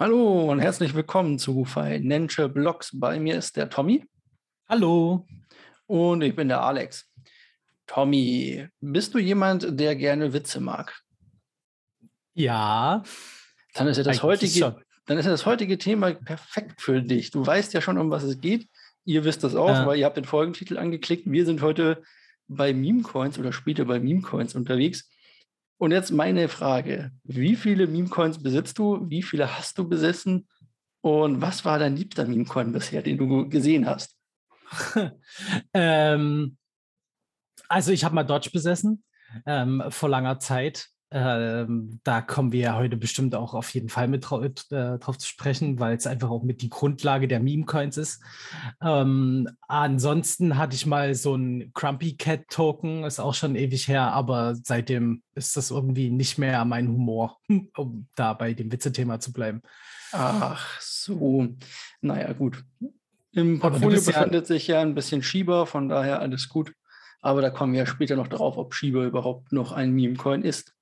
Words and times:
Hallo 0.00 0.52
und 0.52 0.60
herzlich 0.60 0.94
willkommen 0.94 1.40
zu 1.40 1.64
Financial 1.64 2.48
Blogs. 2.48 2.90
Bei 2.92 3.18
mir 3.18 3.34
ist 3.34 3.56
der 3.56 3.68
Tommy. 3.68 4.06
Hallo. 4.68 5.26
Und 5.86 6.22
ich 6.22 6.36
bin 6.36 6.46
der 6.46 6.62
Alex. 6.62 7.10
Tommy, 7.88 8.68
bist 8.80 9.12
du 9.12 9.18
jemand, 9.18 9.66
der 9.80 9.96
gerne 9.96 10.32
Witze 10.32 10.60
mag? 10.60 11.02
Ja. 12.34 13.02
Dann 13.74 13.88
ist 13.88 13.96
ja 13.96 14.04
das 14.04 14.22
heutige, 14.22 14.76
dann 15.06 15.18
ist 15.18 15.24
ja 15.24 15.32
das 15.32 15.46
heutige 15.46 15.78
Thema 15.78 16.14
perfekt 16.14 16.80
für 16.80 17.02
dich. 17.02 17.32
Du 17.32 17.44
weißt 17.44 17.74
ja 17.74 17.80
schon, 17.80 17.98
um 17.98 18.08
was 18.08 18.22
es 18.22 18.40
geht. 18.40 18.68
Ihr 19.04 19.24
wisst 19.24 19.42
das 19.42 19.56
auch, 19.56 19.68
ja. 19.68 19.84
weil 19.84 19.98
ihr 19.98 20.06
habt 20.06 20.16
den 20.16 20.24
Folgentitel 20.24 20.78
angeklickt. 20.78 21.24
Wir 21.28 21.44
sind 21.44 21.60
heute 21.60 22.04
bei 22.46 22.72
Memecoins 22.72 23.36
oder 23.36 23.52
später 23.52 23.86
bei 23.86 23.98
Memecoins 23.98 24.54
unterwegs. 24.54 25.10
Und 25.78 25.92
jetzt 25.92 26.10
meine 26.10 26.48
Frage. 26.48 27.12
Wie 27.22 27.54
viele 27.54 27.86
Meme-Coins 27.86 28.42
besitzt 28.42 28.78
du? 28.78 29.08
Wie 29.08 29.22
viele 29.22 29.56
hast 29.56 29.78
du 29.78 29.88
besessen? 29.88 30.48
Und 31.00 31.40
was 31.40 31.64
war 31.64 31.78
dein 31.78 31.96
liebster 31.96 32.26
Meme-Coin 32.26 32.72
bisher, 32.72 33.00
den 33.02 33.16
du 33.16 33.48
gesehen 33.48 33.86
hast? 33.86 34.16
ähm, 35.72 36.56
also 37.68 37.92
ich 37.92 38.04
habe 38.04 38.14
mal 38.14 38.24
Dodge 38.24 38.50
besessen 38.52 39.04
ähm, 39.46 39.84
vor 39.90 40.08
langer 40.08 40.40
Zeit. 40.40 40.88
Ähm, 41.10 42.00
da 42.04 42.20
kommen 42.20 42.52
wir 42.52 42.60
ja 42.60 42.76
heute 42.76 42.98
bestimmt 42.98 43.34
auch 43.34 43.54
auf 43.54 43.72
jeden 43.72 43.88
Fall 43.88 44.08
mit 44.08 44.28
drauf, 44.28 44.44
äh, 44.44 44.98
drauf 44.98 45.16
zu 45.16 45.26
sprechen, 45.26 45.80
weil 45.80 45.96
es 45.96 46.06
einfach 46.06 46.28
auch 46.28 46.42
mit 46.42 46.60
die 46.60 46.68
Grundlage 46.68 47.28
der 47.28 47.40
Meme-Coins 47.40 47.96
ist. 47.96 48.22
Ähm, 48.82 49.48
ansonsten 49.68 50.58
hatte 50.58 50.76
ich 50.76 50.84
mal 50.84 51.14
so 51.14 51.34
ein 51.34 51.72
Crumpy 51.72 52.16
Cat 52.16 52.48
Token, 52.50 53.04
ist 53.04 53.20
auch 53.20 53.32
schon 53.32 53.56
ewig 53.56 53.88
her, 53.88 54.12
aber 54.12 54.54
seitdem 54.54 55.22
ist 55.34 55.56
das 55.56 55.70
irgendwie 55.70 56.10
nicht 56.10 56.36
mehr 56.36 56.64
mein 56.66 56.88
Humor, 56.88 57.38
um 57.76 58.06
da 58.14 58.34
bei 58.34 58.52
dem 58.52 58.70
Witze-Thema 58.70 59.18
zu 59.18 59.32
bleiben. 59.32 59.62
Ach 60.12 60.78
so, 60.80 61.48
naja, 62.02 62.32
gut. 62.34 62.64
Im 63.32 63.60
Portfolio 63.60 64.00
befindet 64.00 64.42
ja 64.42 64.44
sich 64.44 64.66
ja 64.66 64.80
ein 64.80 64.94
bisschen 64.94 65.22
Schieber, 65.22 65.64
von 65.64 65.88
daher 65.88 66.20
alles 66.20 66.48
gut. 66.48 66.72
Aber 67.20 67.40
da 67.40 67.50
kommen 67.50 67.72
wir 67.72 67.80
ja 67.80 67.86
später 67.86 68.16
noch 68.16 68.28
drauf, 68.28 68.58
ob 68.58 68.74
Schieber 68.74 69.04
überhaupt 69.04 69.52
noch 69.52 69.72
ein 69.72 69.92
Meme-Coin 69.92 70.42
ist. 70.42 70.74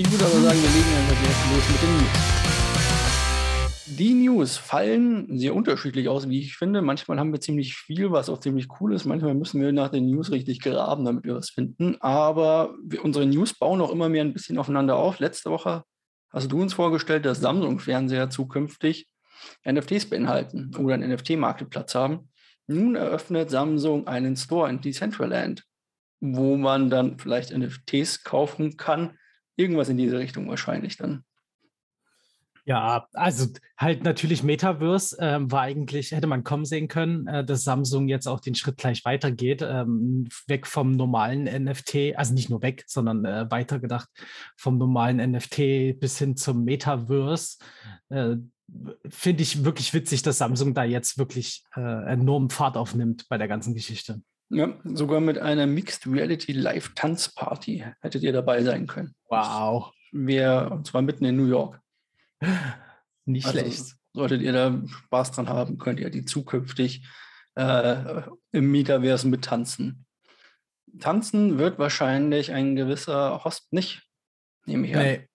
Ich 0.00 0.08
würde 0.12 0.26
aber 0.26 0.40
sagen, 0.40 0.62
wir 0.62 0.70
legen 0.70 0.94
einfach 0.96 1.20
direkt 1.20 1.42
los 1.52 1.68
mit 1.72 1.82
den 1.82 1.96
News. 1.96 2.38
Die 3.98 4.14
News 4.14 4.56
fallen 4.56 5.36
sehr 5.40 5.56
unterschiedlich 5.56 6.08
aus, 6.08 6.28
wie 6.28 6.38
ich 6.38 6.56
finde. 6.56 6.82
Manchmal 6.82 7.18
haben 7.18 7.32
wir 7.32 7.40
ziemlich 7.40 7.74
viel, 7.74 8.12
was 8.12 8.28
auch 8.28 8.38
ziemlich 8.38 8.68
cool 8.78 8.94
ist. 8.94 9.06
Manchmal 9.06 9.34
müssen 9.34 9.60
wir 9.60 9.72
nach 9.72 9.88
den 9.88 10.08
News 10.08 10.30
richtig 10.30 10.60
graben, 10.60 11.04
damit 11.04 11.24
wir 11.24 11.34
was 11.34 11.50
finden. 11.50 11.96
Aber 11.98 12.76
wir, 12.80 13.04
unsere 13.04 13.26
News 13.26 13.54
bauen 13.54 13.80
auch 13.80 13.90
immer 13.90 14.08
mehr 14.08 14.22
ein 14.22 14.32
bisschen 14.32 14.56
aufeinander 14.56 14.94
auf. 14.94 15.18
Letzte 15.18 15.50
Woche 15.50 15.82
hast 16.30 16.52
du 16.52 16.62
uns 16.62 16.74
vorgestellt, 16.74 17.24
dass 17.24 17.40
Samsung-Fernseher 17.40 18.30
zukünftig 18.30 19.08
NFTs 19.68 20.08
beinhalten 20.08 20.76
oder 20.78 20.94
einen 20.94 21.10
NFT-Marktplatz 21.12 21.96
haben. 21.96 22.28
Nun 22.68 22.94
eröffnet 22.94 23.50
Samsung 23.50 24.06
einen 24.06 24.36
Store 24.36 24.70
in 24.70 24.80
Decentraland, 24.80 25.64
wo 26.20 26.56
man 26.56 26.88
dann 26.88 27.18
vielleicht 27.18 27.50
NFTs 27.50 28.22
kaufen 28.22 28.76
kann, 28.76 29.18
Irgendwas 29.58 29.88
in 29.88 29.98
diese 29.98 30.18
Richtung 30.18 30.48
wahrscheinlich 30.48 30.96
dann. 30.96 31.24
Ja, 32.64 33.08
also 33.14 33.46
halt 33.78 34.04
natürlich 34.04 34.42
Metaverse 34.42 35.16
ähm, 35.20 35.50
war 35.50 35.62
eigentlich, 35.62 36.12
hätte 36.12 36.26
man 36.26 36.44
kommen 36.44 36.66
sehen 36.66 36.86
können, 36.86 37.26
äh, 37.26 37.42
dass 37.42 37.64
Samsung 37.64 38.08
jetzt 38.08 38.28
auch 38.28 38.40
den 38.40 38.54
Schritt 38.54 38.76
gleich 38.76 39.06
weitergeht, 39.06 39.62
ähm, 39.62 40.28
weg 40.46 40.66
vom 40.66 40.92
normalen 40.92 41.44
NFT, 41.44 42.14
also 42.14 42.34
nicht 42.34 42.50
nur 42.50 42.60
weg, 42.60 42.84
sondern 42.86 43.24
äh, 43.24 43.50
weitergedacht 43.50 44.10
vom 44.54 44.76
normalen 44.76 45.16
NFT 45.32 45.98
bis 45.98 46.18
hin 46.18 46.36
zum 46.36 46.64
Metaverse. 46.64 47.56
Äh, 48.10 48.36
Finde 49.08 49.42
ich 49.42 49.64
wirklich 49.64 49.94
witzig, 49.94 50.20
dass 50.20 50.36
Samsung 50.36 50.74
da 50.74 50.84
jetzt 50.84 51.16
wirklich 51.16 51.64
äh, 51.74 52.12
enormen 52.12 52.50
Fahrt 52.50 52.76
aufnimmt 52.76 53.26
bei 53.30 53.38
der 53.38 53.48
ganzen 53.48 53.72
Geschichte. 53.72 54.20
Ja, 54.50 54.78
sogar 54.84 55.20
mit 55.20 55.38
einer 55.38 55.66
Mixed 55.66 56.06
Reality 56.06 56.52
Live 56.52 56.94
Tanzparty 56.94 57.84
hättet 58.00 58.22
ihr 58.22 58.32
dabei 58.32 58.62
sein 58.62 58.86
können. 58.86 59.14
Wow. 59.28 59.92
Wir, 60.10 60.70
und 60.72 60.86
zwar 60.86 61.02
mitten 61.02 61.24
in 61.26 61.36
New 61.36 61.46
York. 61.46 61.80
Nicht 63.26 63.46
also, 63.46 63.58
schlecht. 63.58 63.96
Solltet 64.14 64.40
ihr 64.40 64.52
da 64.52 64.82
Spaß 64.86 65.32
dran 65.32 65.48
haben, 65.48 65.78
könnt 65.78 66.00
ihr 66.00 66.10
die 66.10 66.24
zukünftig 66.24 67.06
äh, 67.56 68.22
im 68.52 68.70
Metaverse 68.70 69.28
mit 69.28 69.44
tanzen. 69.44 70.06
Tanzen 70.98 71.58
wird 71.58 71.78
wahrscheinlich 71.78 72.52
ein 72.52 72.74
gewisser 72.74 73.44
Host 73.44 73.72
nicht, 73.72 74.08
nehme 74.64 74.86
ich 74.86 74.94
nee. 74.94 75.16
an. 75.18 75.28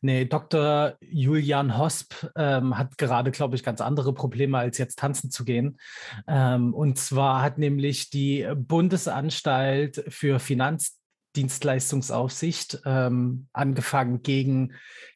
Nee, 0.00 0.24
Dr. 0.24 0.96
Julian 1.00 1.76
Hosp 1.78 2.14
ähm, 2.36 2.78
hat 2.78 2.96
gerade, 2.98 3.30
glaube 3.30 3.54
ich, 3.56 3.62
ganz 3.62 3.80
andere 3.80 4.12
Probleme, 4.14 4.58
als 4.58 4.78
jetzt 4.78 4.98
tanzen 4.98 5.30
zu 5.30 5.44
gehen. 5.44 5.78
Ähm, 6.26 6.74
und 6.74 6.98
zwar 6.98 7.42
hat 7.42 7.58
nämlich 7.58 8.10
die 8.10 8.48
Bundesanstalt 8.56 10.04
für 10.08 10.38
Finanzdienstleistungsaufsicht 10.38 12.80
ähm, 12.84 13.48
angefangen, 13.52 14.22
gegen 14.22 14.72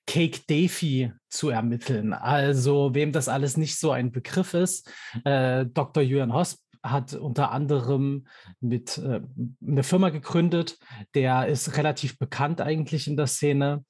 Cake 0.06 0.40
Davy 0.48 1.12
zu 1.28 1.50
ermitteln. 1.50 2.12
Also, 2.12 2.94
wem 2.94 3.12
das 3.12 3.28
alles 3.28 3.56
nicht 3.56 3.78
so 3.78 3.92
ein 3.92 4.10
Begriff 4.12 4.54
ist, 4.54 4.90
äh, 5.24 5.64
Dr. 5.66 6.02
Julian 6.02 6.34
Hosp 6.34 6.58
hat 6.82 7.14
unter 7.14 7.52
anderem 7.52 8.26
mit 8.60 8.98
äh, 8.98 9.20
eine 9.66 9.82
Firma 9.82 10.10
gegründet, 10.10 10.78
der 11.14 11.46
ist 11.46 11.76
relativ 11.76 12.18
bekannt 12.18 12.60
eigentlich 12.60 13.06
in 13.06 13.16
der 13.16 13.28
Szene. 13.28 13.84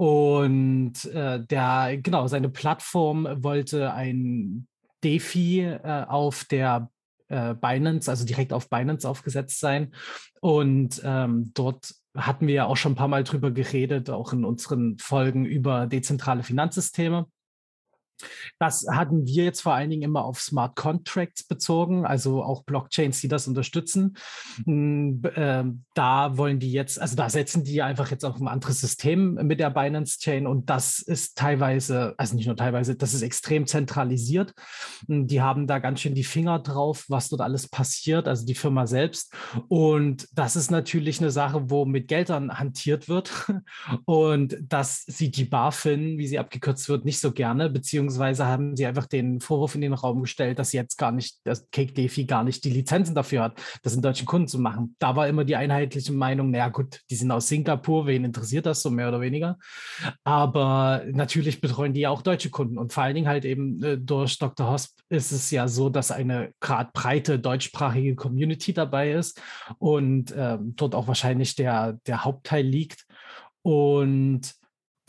Und 0.00 1.04
äh, 1.12 1.44
der, 1.44 1.98
genau, 2.02 2.26
seine 2.26 2.48
Plattform 2.48 3.28
wollte 3.42 3.92
ein 3.92 4.66
Defi 5.04 5.60
äh, 5.60 6.06
auf 6.08 6.44
der 6.44 6.88
äh, 7.28 7.54
Binance, 7.54 8.10
also 8.10 8.24
direkt 8.24 8.54
auf 8.54 8.70
Binance 8.70 9.06
aufgesetzt 9.06 9.60
sein. 9.60 9.92
Und 10.40 11.02
ähm, 11.04 11.50
dort 11.52 11.92
hatten 12.16 12.46
wir 12.46 12.54
ja 12.54 12.64
auch 12.64 12.78
schon 12.78 12.92
ein 12.92 12.96
paar 12.96 13.08
Mal 13.08 13.24
drüber 13.24 13.50
geredet, 13.50 14.08
auch 14.08 14.32
in 14.32 14.46
unseren 14.46 14.96
Folgen 14.96 15.44
über 15.44 15.86
dezentrale 15.86 16.44
Finanzsysteme. 16.44 17.26
Das 18.58 18.86
hatten 18.90 19.26
wir 19.26 19.44
jetzt 19.44 19.60
vor 19.60 19.74
allen 19.74 19.90
Dingen 19.90 20.02
immer 20.02 20.24
auf 20.24 20.40
Smart 20.40 20.76
Contracts 20.76 21.44
bezogen, 21.44 22.04
also 22.04 22.42
auch 22.42 22.64
Blockchains, 22.64 23.20
die 23.20 23.28
das 23.28 23.48
unterstützen. 23.48 24.16
Hm, 24.64 25.22
ähm, 25.34 25.84
da 25.94 26.36
wollen 26.36 26.58
die 26.58 26.72
jetzt, 26.72 27.00
also 27.00 27.16
da 27.16 27.28
setzen 27.28 27.64
die 27.64 27.82
einfach 27.82 28.10
jetzt 28.10 28.24
auf 28.24 28.40
ein 28.40 28.48
anderes 28.48 28.80
System 28.80 29.34
mit 29.34 29.60
der 29.60 29.70
Binance 29.70 30.18
Chain 30.18 30.46
und 30.46 30.70
das 30.70 31.00
ist 31.00 31.36
teilweise, 31.36 32.14
also 32.16 32.36
nicht 32.36 32.46
nur 32.46 32.56
teilweise, 32.56 32.96
das 32.96 33.14
ist 33.14 33.22
extrem 33.22 33.66
zentralisiert. 33.66 34.54
Hm, 35.06 35.26
die 35.26 35.40
haben 35.40 35.66
da 35.66 35.78
ganz 35.78 36.00
schön 36.00 36.14
die 36.14 36.24
Finger 36.24 36.58
drauf, 36.58 37.04
was 37.08 37.28
dort 37.28 37.42
alles 37.42 37.68
passiert, 37.68 38.28
also 38.28 38.44
die 38.46 38.54
Firma 38.54 38.86
selbst. 38.86 39.32
Und 39.68 40.28
das 40.32 40.56
ist 40.56 40.70
natürlich 40.70 41.20
eine 41.20 41.30
Sache, 41.30 41.70
wo 41.70 41.84
mit 41.84 42.08
Geldern 42.08 42.58
hantiert 42.58 43.08
wird. 43.08 43.32
Und 44.04 44.58
das 44.62 45.04
sieht 45.06 45.36
die 45.36 45.44
BaFin, 45.44 46.18
wie 46.18 46.26
sie 46.26 46.38
abgekürzt 46.38 46.88
wird, 46.88 47.04
nicht 47.04 47.20
so 47.20 47.32
gerne, 47.32 47.70
beziehungsweise 47.70 48.09
beziehungsweise 48.10 48.46
haben 48.46 48.76
sie 48.76 48.86
einfach 48.86 49.06
den 49.06 49.40
Vorwurf 49.40 49.74
in 49.74 49.80
den 49.82 49.92
Raum 49.92 50.22
gestellt, 50.22 50.58
dass 50.58 50.72
jetzt 50.72 50.96
gar 50.96 51.12
nicht, 51.12 51.38
dass 51.44 51.70
Cake 51.70 51.92
Defi 51.92 52.24
gar 52.24 52.42
nicht 52.42 52.64
die 52.64 52.70
Lizenzen 52.70 53.14
dafür 53.14 53.44
hat, 53.44 53.62
das 53.82 53.94
in 53.94 54.02
deutschen 54.02 54.26
Kunden 54.26 54.48
zu 54.48 54.58
machen. 54.58 54.96
Da 54.98 55.14
war 55.14 55.28
immer 55.28 55.44
die 55.44 55.56
einheitliche 55.56 56.12
Meinung, 56.12 56.50
naja 56.50 56.68
gut, 56.68 57.00
die 57.08 57.14
sind 57.14 57.30
aus 57.30 57.48
Singapur, 57.48 58.06
wen 58.06 58.24
interessiert 58.24 58.66
das 58.66 58.82
so 58.82 58.90
mehr 58.90 59.08
oder 59.08 59.20
weniger? 59.20 59.58
Aber 60.24 61.02
natürlich 61.12 61.60
betreuen 61.60 61.94
die 61.94 62.00
ja 62.00 62.10
auch 62.10 62.22
deutsche 62.22 62.50
Kunden 62.50 62.78
und 62.78 62.92
vor 62.92 63.04
allen 63.04 63.14
Dingen 63.14 63.28
halt 63.28 63.44
eben 63.44 63.82
äh, 63.82 63.96
durch 63.96 64.38
Dr. 64.38 64.70
Hosp 64.70 64.98
ist 65.08 65.30
es 65.30 65.50
ja 65.50 65.68
so, 65.68 65.88
dass 65.88 66.10
eine 66.10 66.52
gerade 66.60 66.90
breite 66.92 67.38
deutschsprachige 67.38 68.16
Community 68.16 68.72
dabei 68.72 69.12
ist 69.12 69.40
und 69.78 70.32
äh, 70.32 70.58
dort 70.60 70.94
auch 70.94 71.06
wahrscheinlich 71.06 71.54
der, 71.54 71.98
der 72.06 72.24
Hauptteil 72.24 72.64
liegt. 72.64 73.06
Und 73.62 74.54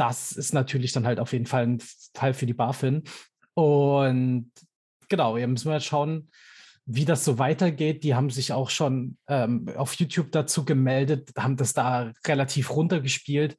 das 0.02 0.32
ist 0.32 0.52
natürlich 0.52 0.94
dann 0.94 1.06
halt 1.06 1.20
auf 1.20 1.32
jeden 1.32 1.46
Fall 1.46 1.64
ein 1.64 1.80
Fall 2.16 2.34
für 2.34 2.48
die 2.48 2.56
BaFin. 2.56 3.04
Und 3.54 4.52
genau, 5.10 5.38
jetzt 5.38 5.48
müssen 5.48 5.70
wir 5.70 5.76
jetzt 5.76 5.86
schauen, 5.86 6.32
wie 6.88 7.06
das 7.06 7.24
so 7.24 7.38
weitergeht. 7.38 8.04
Die 8.04 8.16
haben 8.16 8.32
sich 8.32 8.52
auch 8.52 8.72
schon 8.72 9.20
ähm, 9.28 9.70
auf 9.76 9.94
YouTube 9.94 10.32
dazu 10.32 10.66
gemeldet, 10.66 11.30
haben 11.38 11.56
das 11.56 11.74
da 11.74 12.12
relativ 12.26 12.72
runtergespielt. 12.72 13.58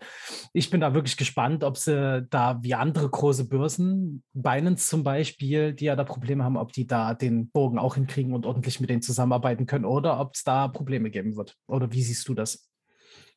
Ich 0.53 0.69
bin 0.69 0.81
da 0.81 0.95
wirklich 0.95 1.17
gespannt, 1.17 1.63
ob 1.63 1.79
sie 1.79 2.27
da 2.29 2.59
wie 2.61 2.75
andere 2.75 3.09
große 3.09 3.49
Börsen, 3.49 4.25
Binance 4.33 4.89
zum 4.89 5.05
Beispiel, 5.05 5.75
die 5.75 5.85
ja 5.85 5.95
da 5.95 6.03
Probleme 6.03 6.43
haben, 6.43 6.57
ob 6.57 6.73
die 6.73 6.89
da 6.89 7.15
den 7.15 7.51
Bogen 7.51 7.79
auch 7.79 7.95
hinkriegen 7.95 8.35
und 8.35 8.47
ordentlich 8.47 8.81
mit 8.81 8.91
denen 8.91 9.03
zusammenarbeiten 9.03 9.67
können 9.67 9.85
oder 9.85 10.19
ob 10.19 10.35
es 10.35 10.43
da 10.43 10.67
Probleme 10.67 11.09
geben 11.11 11.37
wird. 11.37 11.57
Oder 11.69 11.93
wie 11.93 12.03
siehst 12.03 12.27
du 12.29 12.35
das? 12.35 12.72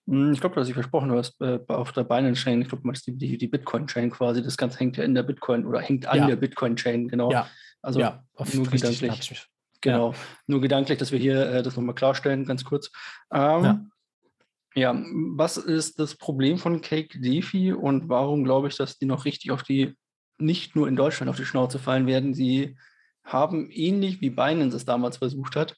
Hm, 0.07 0.33
ich 0.33 0.39
glaube, 0.39 0.55
du 0.55 0.61
hast 0.61 0.67
dich 0.67 0.75
versprochen, 0.75 1.09
du 1.09 1.17
hast 1.17 1.39
äh, 1.41 1.59
auf 1.67 1.91
der 1.91 2.03
Binance 2.03 2.41
Chain, 2.41 2.61
ich 2.61 2.69
glaube, 2.69 2.81
du 2.81 2.87
meinst 2.87 3.07
die, 3.07 3.17
die, 3.17 3.37
die 3.37 3.47
Bitcoin-Chain 3.47 4.11
quasi, 4.11 4.41
das 4.41 4.57
Ganze 4.57 4.79
hängt 4.79 4.97
ja 4.97 5.03
in 5.03 5.15
der 5.15 5.23
Bitcoin 5.23 5.65
oder 5.65 5.81
hängt 5.81 6.05
an 6.07 6.19
ja. 6.19 6.27
der 6.27 6.35
Bitcoin-Chain, 6.35 7.07
genau. 7.07 7.31
Ja. 7.31 7.49
Also 7.81 7.99
ja, 7.99 8.23
nur 8.53 8.67
gedanklich. 8.67 9.47
Genau, 9.81 10.11
ja. 10.11 10.17
nur 10.47 10.61
gedanklich, 10.61 10.97
dass 10.97 11.11
wir 11.11 11.19
hier 11.19 11.47
äh, 11.47 11.63
das 11.63 11.75
nochmal 11.75 11.93
klarstellen, 11.93 12.45
ganz 12.45 12.63
kurz. 12.63 12.89
Ähm, 13.31 13.63
ja. 13.63 14.93
ja, 14.93 15.03
was 15.35 15.57
ist 15.57 15.99
das 15.99 16.15
Problem 16.15 16.57
von 16.57 16.81
Cake 16.81 17.19
Defi 17.19 17.73
und 17.73 18.09
warum 18.09 18.43
glaube 18.43 18.69
ich, 18.69 18.75
dass 18.77 18.97
die 18.97 19.05
noch 19.05 19.25
richtig 19.25 19.51
auf 19.51 19.61
die 19.61 19.95
nicht 20.37 20.75
nur 20.75 20.87
in 20.87 20.95
Deutschland 20.95 21.29
auf 21.29 21.37
die 21.37 21.45
Schnauze 21.45 21.79
fallen 21.79 22.07
werden. 22.07 22.33
Sie 22.33 22.77
haben 23.23 23.69
ähnlich 23.71 24.21
wie 24.21 24.29
Binance 24.29 24.75
es 24.75 24.85
damals 24.85 25.17
versucht 25.17 25.55
hat, 25.55 25.75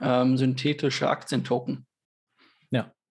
ähm, 0.00 0.36
synthetische 0.36 1.08
Aktientoken. 1.08 1.86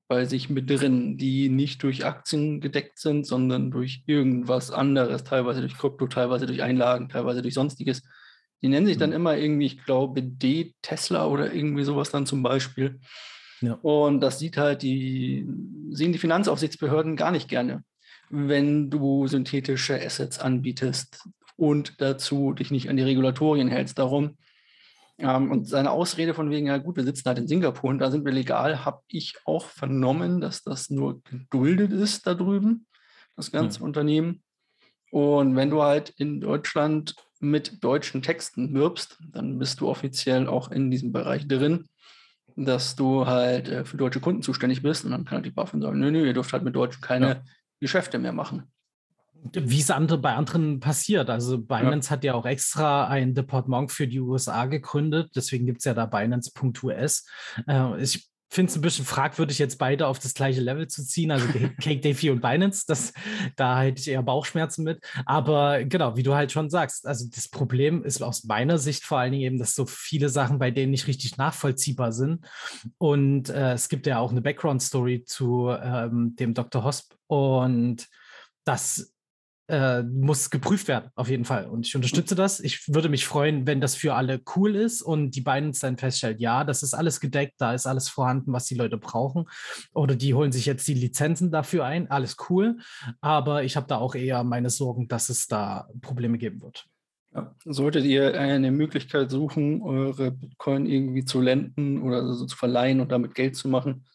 Bei 0.07 0.25
sich 0.25 0.49
mit 0.49 0.69
drin, 0.69 1.17
die 1.17 1.49
nicht 1.49 1.81
durch 1.83 2.05
Aktien 2.05 2.59
gedeckt 2.59 2.99
sind, 2.99 3.25
sondern 3.25 3.71
durch 3.71 4.03
irgendwas 4.05 4.69
anderes, 4.69 5.23
teilweise 5.23 5.61
durch 5.61 5.77
Krypto, 5.77 6.07
teilweise 6.07 6.45
durch 6.45 6.61
Einlagen, 6.61 7.09
teilweise 7.09 7.41
durch 7.41 7.53
sonstiges. 7.53 8.03
Die 8.61 8.67
nennen 8.67 8.85
sich 8.85 8.97
dann 8.97 9.09
mhm. 9.09 9.15
immer 9.15 9.37
irgendwie, 9.37 9.65
ich 9.65 9.83
glaube, 9.83 10.21
D-Tesla 10.23 11.25
oder 11.27 11.53
irgendwie 11.53 11.83
sowas 11.83 12.11
dann 12.11 12.25
zum 12.25 12.43
Beispiel. 12.43 12.99
Ja. 13.61 13.73
Und 13.81 14.19
das 14.19 14.39
sieht 14.39 14.57
halt 14.57 14.81
die, 14.81 15.47
sehen 15.91 16.11
die 16.11 16.19
Finanzaufsichtsbehörden 16.19 17.15
gar 17.15 17.31
nicht 17.31 17.47
gerne, 17.47 17.83
wenn 18.29 18.89
du 18.89 19.27
synthetische 19.27 20.01
Assets 20.01 20.39
anbietest 20.39 21.27
und 21.55 22.01
dazu 22.01 22.53
dich 22.53 22.71
nicht 22.71 22.89
an 22.89 22.97
die 22.97 23.03
Regulatorien 23.03 23.69
hältst. 23.69 23.99
Darum 23.99 24.37
ähm, 25.17 25.51
und 25.51 25.67
seine 25.67 25.91
Ausrede 25.91 26.33
von 26.33 26.49
wegen, 26.49 26.67
ja 26.67 26.77
gut, 26.77 26.95
wir 26.95 27.03
sitzen 27.03 27.25
halt 27.25 27.37
in 27.37 27.47
Singapur 27.47 27.89
und 27.89 27.99
da 27.99 28.09
sind 28.09 28.25
wir 28.25 28.31
legal, 28.31 28.83
habe 28.85 29.01
ich 29.07 29.35
auch 29.45 29.65
vernommen, 29.65 30.41
dass 30.41 30.63
das 30.63 30.89
nur 30.89 31.21
geduldet 31.23 31.91
ist 31.91 32.25
da 32.25 32.33
drüben, 32.33 32.87
das 33.35 33.51
ganze 33.51 33.79
ja. 33.79 33.85
Unternehmen. 33.85 34.41
Und 35.11 35.55
wenn 35.55 35.69
du 35.69 35.83
halt 35.83 36.09
in 36.17 36.41
Deutschland 36.41 37.15
mit 37.39 37.83
deutschen 37.83 38.23
Texten 38.23 38.73
wirbst, 38.73 39.19
dann 39.31 39.59
bist 39.59 39.79
du 39.79 39.87
offiziell 39.87 40.47
auch 40.47 40.71
in 40.71 40.89
diesem 40.89 41.11
Bereich 41.11 41.47
drin, 41.47 41.87
dass 42.55 42.95
du 42.95 43.27
halt 43.27 43.69
äh, 43.69 43.85
für 43.85 43.97
deutsche 43.97 44.19
Kunden 44.19 44.41
zuständig 44.41 44.81
bist. 44.81 45.05
Und 45.05 45.11
dann 45.11 45.25
kann 45.25 45.37
halt 45.37 45.45
die 45.45 45.51
BaFin 45.51 45.81
sagen, 45.81 45.99
nö, 45.99 46.09
nö, 46.09 46.25
ihr 46.25 46.33
dürft 46.33 46.53
halt 46.53 46.63
mit 46.63 46.75
Deutschen 46.75 47.01
keine 47.01 47.27
ja. 47.27 47.43
Geschäfte 47.79 48.17
mehr 48.17 48.33
machen. 48.33 48.72
Wie 49.53 49.79
es 49.79 49.91
andere, 49.91 50.17
bei 50.17 50.33
anderen 50.35 50.79
passiert. 50.79 51.29
Also 51.29 51.57
Binance 51.59 52.07
ja. 52.07 52.11
hat 52.11 52.23
ja 52.23 52.33
auch 52.33 52.45
extra 52.45 53.07
ein 53.07 53.33
Departement 53.33 53.91
für 53.91 54.07
die 54.07 54.19
USA 54.19 54.65
gegründet. 54.65 55.31
Deswegen 55.35 55.65
gibt 55.65 55.79
es 55.79 55.85
ja 55.85 55.93
da 55.93 56.05
Binance.us. 56.05 57.25
Äh, 57.67 58.01
ich 58.01 58.29
finde 58.53 58.69
es 58.69 58.75
ein 58.75 58.81
bisschen 58.81 59.05
fragwürdig, 59.05 59.57
jetzt 59.57 59.79
beide 59.79 60.07
auf 60.07 60.19
das 60.19 60.35
gleiche 60.35 60.61
Level 60.61 60.87
zu 60.87 61.03
ziehen, 61.03 61.31
also 61.31 61.47
Cake 61.47 61.99
Davy 62.01 62.29
und 62.29 62.41
Binance, 62.41 62.85
das, 62.87 63.13
da 63.55 63.81
hätte 63.81 63.99
ich 63.99 64.07
eher 64.07 64.21
Bauchschmerzen 64.21 64.83
mit. 64.83 65.03
Aber 65.25 65.83
genau, 65.83 66.15
wie 66.15 66.23
du 66.23 66.35
halt 66.35 66.51
schon 66.51 66.69
sagst, 66.69 67.07
also 67.07 67.25
das 67.33 67.47
Problem 67.47 68.03
ist 68.03 68.21
aus 68.21 68.43
meiner 68.43 68.77
Sicht 68.77 69.05
vor 69.05 69.17
allen 69.17 69.31
Dingen 69.31 69.43
eben, 69.43 69.57
dass 69.57 69.73
so 69.73 69.85
viele 69.87 70.29
Sachen 70.29 70.59
bei 70.59 70.69
denen 70.69 70.91
nicht 70.91 71.07
richtig 71.07 71.37
nachvollziehbar 71.37 72.11
sind. 72.11 72.45
Und 72.99 73.49
äh, 73.49 73.73
es 73.73 73.89
gibt 73.89 74.05
ja 74.05 74.19
auch 74.19 74.31
eine 74.31 74.41
Background-Story 74.41 75.23
zu 75.25 75.69
ähm, 75.69 76.35
dem 76.37 76.53
Dr. 76.53 76.83
Hosp 76.83 77.13
und 77.27 78.07
das 78.65 79.12
äh, 79.67 80.03
muss 80.03 80.49
geprüft 80.49 80.87
werden, 80.87 81.09
auf 81.15 81.29
jeden 81.29 81.45
Fall. 81.45 81.67
Und 81.67 81.87
ich 81.87 81.95
unterstütze 81.95 82.35
das. 82.35 82.59
Ich 82.59 82.93
würde 82.93 83.09
mich 83.09 83.25
freuen, 83.25 83.65
wenn 83.65 83.79
das 83.79 83.95
für 83.95 84.13
alle 84.13 84.41
cool 84.55 84.75
ist 84.75 85.01
und 85.01 85.31
die 85.31 85.41
Binance 85.41 85.81
dann 85.81 85.97
feststellt, 85.97 86.41
ja, 86.41 86.63
das 86.63 86.83
ist 86.83 86.93
alles 86.93 87.19
gedeckt, 87.19 87.55
da 87.59 87.73
ist 87.73 87.87
alles 87.87 88.09
vorhanden, 88.09 88.51
was 88.51 88.65
die 88.65 88.75
Leute 88.75 88.97
brauchen. 88.97 89.45
Oder 89.93 90.15
die 90.15 90.33
holen 90.33 90.51
sich 90.51 90.65
jetzt 90.65 90.87
die 90.87 90.93
Lizenzen 90.93 91.49
dafür 91.49 91.85
ein, 91.85 92.11
alles 92.11 92.35
cool. 92.49 92.77
Aber 93.21 93.63
ich 93.63 93.77
habe 93.77 93.87
da 93.87 93.97
auch 93.97 94.15
eher 94.15 94.43
meine 94.43 94.69
Sorgen, 94.69 95.07
dass 95.07 95.29
es 95.29 95.47
da 95.47 95.87
Probleme 96.01 96.37
geben 96.37 96.61
wird. 96.61 96.85
Ja. 97.33 97.55
Solltet 97.63 98.03
ihr 98.03 98.39
eine 98.39 98.71
Möglichkeit 98.71 99.31
suchen, 99.31 99.81
eure 99.81 100.31
Bitcoin 100.31 100.85
irgendwie 100.85 101.25
zu 101.25 101.39
lenden 101.39 102.01
oder 102.01 102.33
so 102.33 102.45
zu 102.45 102.57
verleihen 102.57 102.99
und 102.99 103.11
damit 103.11 103.33
Geld 103.33 103.55
zu 103.55 103.69
machen, 103.69 104.05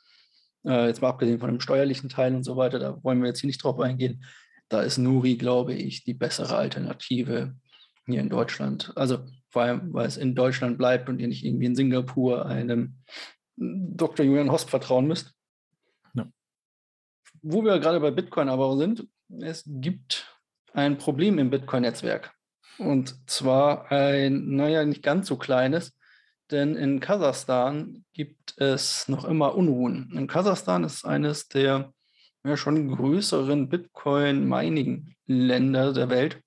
äh, 0.64 0.86
jetzt 0.86 1.02
mal 1.02 1.08
abgesehen 1.08 1.40
von 1.40 1.50
dem 1.50 1.60
steuerlichen 1.60 2.10
Teil 2.10 2.34
und 2.34 2.44
so 2.44 2.56
weiter, 2.56 2.78
da 2.78 3.02
wollen 3.02 3.20
wir 3.20 3.28
jetzt 3.28 3.40
hier 3.40 3.48
nicht 3.48 3.64
drauf 3.64 3.80
eingehen 3.80 4.22
da 4.68 4.82
ist 4.82 4.98
Nuri, 4.98 5.36
glaube 5.36 5.74
ich, 5.74 6.04
die 6.04 6.14
bessere 6.14 6.56
Alternative 6.56 7.54
hier 8.06 8.20
in 8.20 8.28
Deutschland. 8.28 8.92
Also 8.96 9.18
vor 9.48 9.62
allem, 9.62 9.92
weil 9.92 10.06
es 10.06 10.16
in 10.16 10.34
Deutschland 10.34 10.78
bleibt 10.78 11.08
und 11.08 11.20
ihr 11.20 11.28
nicht 11.28 11.44
irgendwie 11.44 11.66
in 11.66 11.74
Singapur 11.74 12.46
einem 12.46 12.96
Dr. 13.56 14.24
Julian 14.24 14.52
Hosp 14.52 14.70
vertrauen 14.70 15.06
müsst. 15.06 15.32
Ja. 16.14 16.30
Wo 17.42 17.64
wir 17.64 17.78
gerade 17.78 18.00
bei 18.00 18.10
Bitcoin 18.10 18.48
aber 18.48 18.76
sind, 18.76 19.08
es 19.40 19.64
gibt 19.66 20.26
ein 20.72 20.98
Problem 20.98 21.38
im 21.38 21.50
Bitcoin-Netzwerk. 21.50 22.32
Und 22.78 23.28
zwar 23.28 23.90
ein, 23.90 24.54
naja, 24.54 24.84
nicht 24.84 25.02
ganz 25.02 25.26
so 25.26 25.36
kleines, 25.36 25.96
denn 26.50 26.76
in 26.76 27.00
Kasachstan 27.00 28.04
gibt 28.12 28.58
es 28.58 29.08
noch 29.08 29.24
immer 29.24 29.54
Unruhen. 29.54 30.12
In 30.14 30.28
Kasachstan 30.28 30.84
ist 30.84 31.04
eines 31.04 31.48
der 31.48 31.92
ja, 32.48 32.56
schon 32.56 32.88
größeren 32.88 33.68
Bitcoin-Mining-Länder 33.68 35.92
der 35.92 36.10
Welt, 36.10 36.40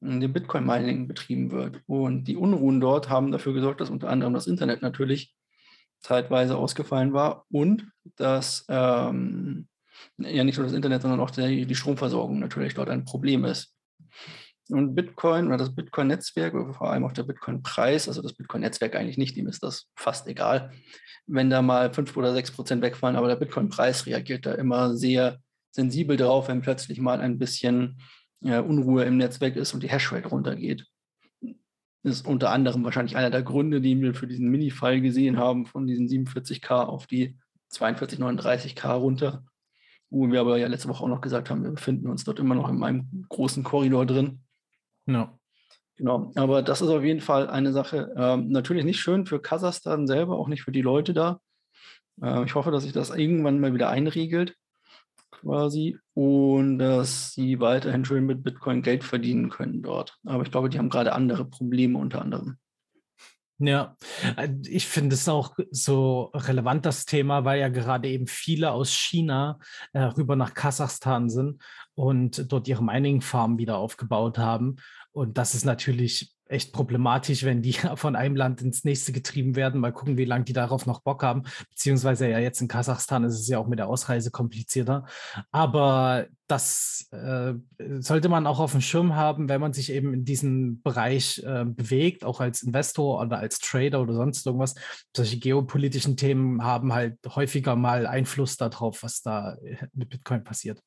in 0.00 0.20
dem 0.20 0.32
Bitcoin-Mining 0.32 1.08
betrieben 1.08 1.50
wird. 1.50 1.82
Und 1.86 2.24
die 2.24 2.36
Unruhen 2.36 2.80
dort 2.80 3.10
haben 3.10 3.32
dafür 3.32 3.52
gesorgt, 3.52 3.80
dass 3.80 3.90
unter 3.90 4.08
anderem 4.08 4.34
das 4.34 4.46
Internet 4.46 4.82
natürlich 4.82 5.34
zeitweise 6.00 6.56
ausgefallen 6.56 7.12
war 7.12 7.44
und 7.50 7.90
dass 8.16 8.64
ähm, 8.68 9.66
ja 10.16 10.44
nicht 10.44 10.56
nur 10.56 10.66
das 10.66 10.74
Internet, 10.74 11.02
sondern 11.02 11.20
auch 11.20 11.30
die, 11.30 11.66
die 11.66 11.74
Stromversorgung 11.74 12.38
natürlich 12.38 12.74
dort 12.74 12.88
ein 12.88 13.04
Problem 13.04 13.44
ist. 13.44 13.74
Und 14.70 14.94
Bitcoin 14.94 15.48
oder 15.48 15.56
das 15.56 15.74
Bitcoin-Netzwerk, 15.74 16.52
vor 16.74 16.90
allem 16.90 17.04
auch 17.04 17.12
der 17.12 17.24
Bitcoin-Preis, 17.24 18.08
also 18.08 18.22
das 18.22 18.34
Bitcoin-Netzwerk 18.34 18.94
eigentlich 18.94 19.18
nicht, 19.18 19.36
dem 19.36 19.48
ist 19.48 19.62
das 19.62 19.88
fast 19.96 20.26
egal, 20.26 20.72
wenn 21.26 21.50
da 21.50 21.62
mal 21.62 21.92
fünf 21.92 22.16
oder 22.16 22.32
sechs 22.32 22.50
Prozent 22.50 22.82
wegfallen, 22.82 23.16
aber 23.16 23.28
der 23.28 23.36
Bitcoin-Preis 23.36 24.06
reagiert 24.06 24.46
da 24.46 24.54
immer 24.54 24.96
sehr 24.96 25.38
sensibel 25.70 26.16
drauf, 26.16 26.48
wenn 26.48 26.62
plötzlich 26.62 27.00
mal 27.00 27.20
ein 27.20 27.38
bisschen 27.38 28.00
äh, 28.42 28.58
Unruhe 28.58 29.04
im 29.04 29.16
Netzwerk 29.16 29.56
ist 29.56 29.74
und 29.74 29.82
die 29.82 29.90
Hashrate 29.90 30.28
runtergeht. 30.28 30.86
Ist 32.02 32.26
unter 32.26 32.50
anderem 32.50 32.82
wahrscheinlich 32.84 33.16
einer 33.16 33.30
der 33.30 33.42
Gründe, 33.42 33.80
die 33.80 34.00
wir 34.00 34.14
für 34.14 34.26
diesen 34.26 34.48
Mini-Fall 34.48 35.00
gesehen 35.00 35.36
haben, 35.36 35.66
von 35.66 35.86
diesen 35.86 36.08
47k 36.08 36.84
auf 36.84 37.06
die 37.06 37.36
4239k 37.72 38.88
runter, 38.94 39.44
wo 40.08 40.30
wir 40.30 40.40
aber 40.40 40.58
ja 40.58 40.66
letzte 40.66 40.88
Woche 40.88 41.04
auch 41.04 41.08
noch 41.08 41.20
gesagt 41.20 41.50
haben, 41.50 41.62
wir 41.62 41.70
befinden 41.70 42.08
uns 42.08 42.24
dort 42.24 42.38
immer 42.38 42.54
noch 42.54 42.68
in 42.68 42.82
einem 42.82 43.26
großen 43.28 43.62
Korridor 43.62 44.06
drin. 44.06 44.40
Ja. 45.14 45.36
Genau, 45.96 46.32
aber 46.34 46.62
das 46.62 46.80
ist 46.80 46.88
auf 46.88 47.04
jeden 47.04 47.20
Fall 47.20 47.50
eine 47.50 47.72
Sache. 47.72 48.10
Ähm, 48.16 48.48
natürlich 48.48 48.84
nicht 48.86 49.00
schön 49.00 49.26
für 49.26 49.38
Kasachstan 49.38 50.06
selber, 50.06 50.38
auch 50.38 50.48
nicht 50.48 50.62
für 50.62 50.72
die 50.72 50.80
Leute 50.80 51.12
da. 51.12 51.40
Äh, 52.22 52.44
ich 52.44 52.54
hoffe, 52.54 52.70
dass 52.70 52.84
sich 52.84 52.92
das 52.92 53.10
irgendwann 53.10 53.60
mal 53.60 53.74
wieder 53.74 53.90
einriegelt, 53.90 54.56
quasi, 55.30 55.98
und 56.14 56.78
dass 56.78 57.32
sie 57.32 57.60
weiterhin 57.60 58.06
schön 58.06 58.24
mit 58.24 58.42
Bitcoin 58.42 58.80
Geld 58.80 59.04
verdienen 59.04 59.50
können 59.50 59.82
dort. 59.82 60.16
Aber 60.24 60.42
ich 60.42 60.50
glaube, 60.50 60.70
die 60.70 60.78
haben 60.78 60.88
gerade 60.88 61.12
andere 61.12 61.44
Probleme 61.44 61.98
unter 61.98 62.22
anderem. 62.22 62.56
Ja, 63.62 63.94
äh, 64.38 64.48
ich 64.66 64.86
finde 64.86 65.14
es 65.14 65.28
auch 65.28 65.54
so 65.70 66.30
relevant, 66.32 66.86
das 66.86 67.04
Thema, 67.04 67.44
weil 67.44 67.60
ja 67.60 67.68
gerade 67.68 68.08
eben 68.08 68.26
viele 68.26 68.72
aus 68.72 68.90
China 68.90 69.58
äh, 69.92 70.00
rüber 70.00 70.34
nach 70.34 70.54
Kasachstan 70.54 71.28
sind 71.28 71.62
und 71.94 72.50
dort 72.50 72.68
ihre 72.68 72.82
Mining-Farm 72.82 73.58
wieder 73.58 73.76
aufgebaut 73.76 74.38
haben. 74.38 74.76
Und 75.12 75.38
das 75.38 75.54
ist 75.54 75.64
natürlich 75.64 76.32
echt 76.50 76.72
problematisch, 76.72 77.44
wenn 77.44 77.62
die 77.62 77.72
von 77.94 78.16
einem 78.16 78.36
Land 78.36 78.60
ins 78.60 78.84
nächste 78.84 79.12
getrieben 79.12 79.56
werden. 79.56 79.80
Mal 79.80 79.92
gucken, 79.92 80.16
wie 80.18 80.24
lange 80.24 80.44
die 80.44 80.52
darauf 80.52 80.86
noch 80.86 81.00
Bock 81.00 81.22
haben. 81.22 81.44
Beziehungsweise 81.70 82.28
ja 82.28 82.38
jetzt 82.38 82.60
in 82.60 82.68
Kasachstan 82.68 83.24
ist 83.24 83.38
es 83.38 83.48
ja 83.48 83.58
auch 83.58 83.68
mit 83.68 83.78
der 83.78 83.88
Ausreise 83.88 84.30
komplizierter. 84.30 85.06
Aber 85.52 86.26
das 86.48 87.08
äh, 87.12 87.54
sollte 88.00 88.28
man 88.28 88.46
auch 88.46 88.58
auf 88.58 88.72
dem 88.72 88.80
Schirm 88.80 89.14
haben, 89.14 89.48
wenn 89.48 89.60
man 89.60 89.72
sich 89.72 89.92
eben 89.92 90.12
in 90.12 90.24
diesem 90.24 90.82
Bereich 90.82 91.38
äh, 91.44 91.64
bewegt, 91.64 92.24
auch 92.24 92.40
als 92.40 92.62
Investor 92.62 93.20
oder 93.20 93.38
als 93.38 93.60
Trader 93.60 94.00
oder 94.00 94.14
sonst 94.14 94.44
irgendwas. 94.44 94.74
Solche 95.16 95.38
geopolitischen 95.38 96.16
Themen 96.16 96.64
haben 96.64 96.92
halt 96.92 97.18
häufiger 97.28 97.76
mal 97.76 98.06
Einfluss 98.06 98.56
darauf, 98.56 99.02
was 99.02 99.22
da 99.22 99.56
mit 99.92 100.10
Bitcoin 100.10 100.42
passiert. 100.42 100.80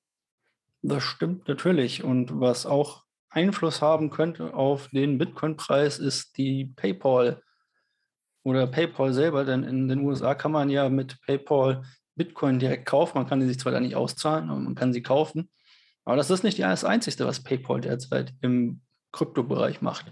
Das 0.82 1.02
stimmt 1.04 1.48
natürlich. 1.48 2.04
Und 2.04 2.42
was 2.42 2.66
auch 2.66 3.04
Einfluss 3.34 3.82
haben 3.82 4.10
könnte 4.10 4.54
auf 4.54 4.90
den 4.90 5.18
Bitcoin-Preis, 5.18 6.00
ist 6.00 6.38
die 6.38 6.66
PayPal 6.66 7.42
oder 8.44 8.68
PayPal 8.68 9.14
selber, 9.14 9.46
denn 9.46 9.64
in 9.64 9.88
den 9.88 10.00
USA 10.00 10.36
kann 10.36 10.52
man 10.52 10.70
ja 10.70 10.90
mit 10.90 11.20
PayPal 11.22 11.84
Bitcoin 12.16 12.60
direkt 12.60 12.86
kaufen. 12.86 13.18
Man 13.18 13.28
kann 13.28 13.42
sie 13.42 13.48
sich 13.48 13.60
zwar 13.60 13.72
da 13.72 13.80
nicht 13.80 13.96
auszahlen, 13.96 14.50
aber 14.50 14.60
man 14.60 14.76
kann 14.76 14.94
sie 14.94 15.02
kaufen. 15.02 15.50
Aber 16.06 16.16
das 16.18 16.30
ist 16.30 16.44
nicht 16.44 16.60
das 16.60 16.84
Einzige, 16.84 17.26
was 17.26 17.44
PayPal 17.44 17.82
derzeit 17.82 18.34
im 18.42 18.82
Kryptobereich 19.12 19.82
macht. 19.82 20.06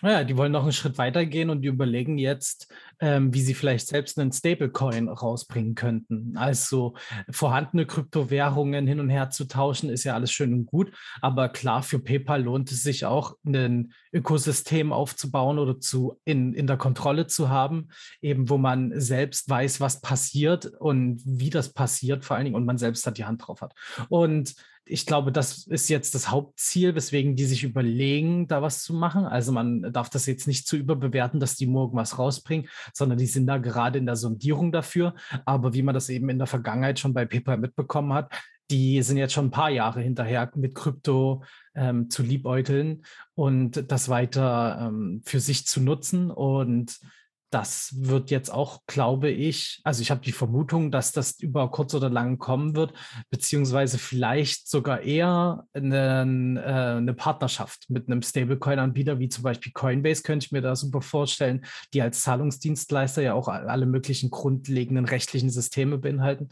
Ja, 0.00 0.24
die 0.24 0.36
wollen 0.36 0.50
noch 0.50 0.62
einen 0.62 0.72
Schritt 0.72 0.98
weiter 0.98 1.26
gehen 1.26 1.48
und 1.48 1.62
die 1.62 1.68
überlegen 1.68 2.18
jetzt, 2.18 2.72
ähm, 2.98 3.32
wie 3.32 3.40
sie 3.40 3.54
vielleicht 3.54 3.86
selbst 3.86 4.18
einen 4.18 4.32
Stablecoin 4.32 5.08
rausbringen 5.08 5.76
könnten. 5.76 6.36
Also 6.36 6.94
vorhandene 7.30 7.86
Kryptowährungen 7.86 8.86
hin 8.88 8.98
und 8.98 9.10
her 9.10 9.30
zu 9.30 9.44
tauschen, 9.44 9.90
ist 9.90 10.02
ja 10.02 10.14
alles 10.14 10.32
schön 10.32 10.54
und 10.54 10.66
gut. 10.66 10.92
Aber 11.20 11.48
klar, 11.48 11.84
für 11.84 12.00
PayPal 12.00 12.42
lohnt 12.42 12.72
es 12.72 12.82
sich 12.82 13.04
auch, 13.04 13.36
ein 13.44 13.92
Ökosystem 14.12 14.92
aufzubauen 14.92 15.60
oder 15.60 15.78
zu 15.78 16.18
in, 16.24 16.52
in 16.52 16.66
der 16.66 16.78
Kontrolle 16.78 17.28
zu 17.28 17.48
haben, 17.48 17.88
eben 18.20 18.48
wo 18.48 18.58
man 18.58 18.98
selbst 19.00 19.48
weiß, 19.48 19.80
was 19.80 20.00
passiert 20.00 20.66
und 20.66 21.22
wie 21.24 21.50
das 21.50 21.72
passiert, 21.72 22.24
vor 22.24 22.36
allen 22.36 22.46
Dingen, 22.46 22.56
und 22.56 22.64
man 22.64 22.78
selbst 22.78 23.06
hat 23.06 23.18
die 23.18 23.24
Hand 23.24 23.46
drauf 23.46 23.60
hat. 23.60 23.74
Und 24.08 24.54
ich 24.84 25.06
glaube, 25.06 25.32
das 25.32 25.66
ist 25.66 25.88
jetzt 25.88 26.14
das 26.14 26.30
Hauptziel, 26.30 26.94
weswegen 26.94 27.36
die 27.36 27.44
sich 27.44 27.62
überlegen, 27.64 28.48
da 28.48 28.62
was 28.62 28.82
zu 28.82 28.94
machen. 28.94 29.24
Also 29.24 29.52
man 29.52 29.92
darf 29.92 30.10
das 30.10 30.26
jetzt 30.26 30.46
nicht 30.46 30.66
zu 30.66 30.76
überbewerten, 30.76 31.40
dass 31.40 31.56
die 31.56 31.66
morgen 31.66 31.96
was 31.96 32.18
rausbringen, 32.18 32.68
sondern 32.92 33.18
die 33.18 33.26
sind 33.26 33.46
da 33.46 33.58
gerade 33.58 33.98
in 33.98 34.06
der 34.06 34.16
Sondierung 34.16 34.72
dafür. 34.72 35.14
Aber 35.44 35.72
wie 35.74 35.82
man 35.82 35.94
das 35.94 36.08
eben 36.08 36.28
in 36.28 36.38
der 36.38 36.46
Vergangenheit 36.46 36.98
schon 36.98 37.14
bei 37.14 37.24
PayPal 37.24 37.58
mitbekommen 37.58 38.12
hat, 38.12 38.32
die 38.70 39.02
sind 39.02 39.18
jetzt 39.18 39.34
schon 39.34 39.46
ein 39.46 39.50
paar 39.50 39.70
Jahre 39.70 40.00
hinterher 40.00 40.50
mit 40.54 40.74
Krypto 40.74 41.44
ähm, 41.74 42.08
zu 42.10 42.22
liebäugeln 42.22 43.04
und 43.34 43.90
das 43.92 44.08
weiter 44.08 44.88
ähm, 44.88 45.22
für 45.24 45.40
sich 45.40 45.66
zu 45.66 45.80
nutzen. 45.80 46.30
Und 46.30 46.98
das 47.52 47.94
wird 47.98 48.30
jetzt 48.30 48.50
auch, 48.50 48.80
glaube 48.86 49.28
ich, 49.28 49.82
also 49.84 50.00
ich 50.00 50.10
habe 50.10 50.22
die 50.22 50.32
Vermutung, 50.32 50.90
dass 50.90 51.12
das 51.12 51.38
über 51.38 51.70
kurz 51.70 51.92
oder 51.94 52.08
lang 52.08 52.38
kommen 52.38 52.74
wird, 52.74 52.94
beziehungsweise 53.28 53.98
vielleicht 53.98 54.70
sogar 54.70 55.02
eher 55.02 55.66
eine, 55.74 56.62
äh, 56.64 56.96
eine 56.96 57.12
Partnerschaft 57.12 57.90
mit 57.90 58.08
einem 58.08 58.22
Stablecoin-Anbieter, 58.22 59.18
wie 59.18 59.28
zum 59.28 59.44
Beispiel 59.44 59.72
Coinbase, 59.72 60.22
könnte 60.22 60.46
ich 60.46 60.52
mir 60.52 60.62
da 60.62 60.74
super 60.74 61.02
vorstellen, 61.02 61.66
die 61.92 62.00
als 62.00 62.22
Zahlungsdienstleister 62.22 63.20
ja 63.20 63.34
auch 63.34 63.48
alle 63.48 63.84
möglichen 63.84 64.30
grundlegenden 64.30 65.04
rechtlichen 65.04 65.50
Systeme 65.50 65.98
beinhalten. 65.98 66.48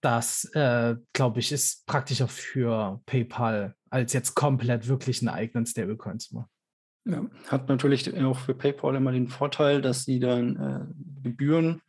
Das, 0.00 0.44
äh, 0.54 0.94
glaube 1.12 1.40
ich, 1.40 1.50
ist 1.50 1.86
praktischer 1.86 2.28
für 2.28 3.02
PayPal, 3.04 3.74
als 3.90 4.12
jetzt 4.12 4.36
komplett 4.36 4.86
wirklich 4.86 5.22
einen 5.22 5.30
eigenen 5.30 5.66
Stablecoin 5.66 6.20
zu 6.20 6.36
machen. 6.36 6.59
Ja, 7.04 7.26
hat 7.48 7.68
natürlich 7.68 8.14
auch 8.22 8.38
für 8.38 8.54
PayPal 8.54 8.94
immer 8.96 9.12
den 9.12 9.28
Vorteil, 9.28 9.80
dass 9.80 10.04
sie 10.04 10.20
dann 10.20 10.56
äh, 10.56 11.28
Gebühren 11.28 11.80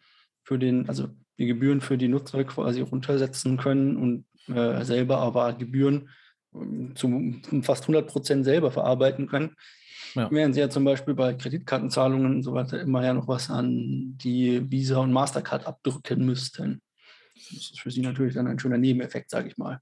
für 0.43 0.57
den, 0.57 0.87
also 0.87 1.09
die 1.37 1.47
Gebühren 1.47 1.81
für 1.81 1.97
die 1.97 2.07
Nutzer 2.07 2.43
quasi 2.43 2.81
runtersetzen 2.81 3.57
können 3.57 3.97
und 3.97 4.25
äh, 4.55 4.83
selber 4.83 5.17
aber 5.17 5.53
Gebühren 5.53 6.09
äh, 6.53 6.93
zu 6.95 7.35
fast 7.61 7.83
100 7.83 8.07
Prozent 8.07 8.45
selber 8.45 8.71
verarbeiten 8.71 9.27
können. 9.27 9.55
Ja. 10.15 10.29
Während 10.31 10.55
sie 10.55 10.61
ja 10.61 10.69
zum 10.69 10.83
Beispiel 10.83 11.13
bei 11.13 11.33
Kreditkartenzahlungen 11.33 12.35
und 12.35 12.43
so 12.43 12.53
weiter 12.53 12.81
immer 12.81 13.03
ja 13.03 13.13
noch 13.13 13.27
was 13.27 13.49
an 13.49 14.17
die 14.17 14.69
Visa 14.69 14.97
und 14.97 15.13
Mastercard 15.13 15.67
abdrücken 15.67 16.25
müssten. 16.25 16.81
Das 17.33 17.71
ist 17.71 17.79
für 17.79 17.91
sie 17.91 18.01
natürlich 18.01 18.33
dann 18.35 18.47
ein 18.47 18.59
schöner 18.59 18.77
Nebeneffekt, 18.77 19.29
sage 19.29 19.47
ich 19.47 19.57
mal. 19.57 19.79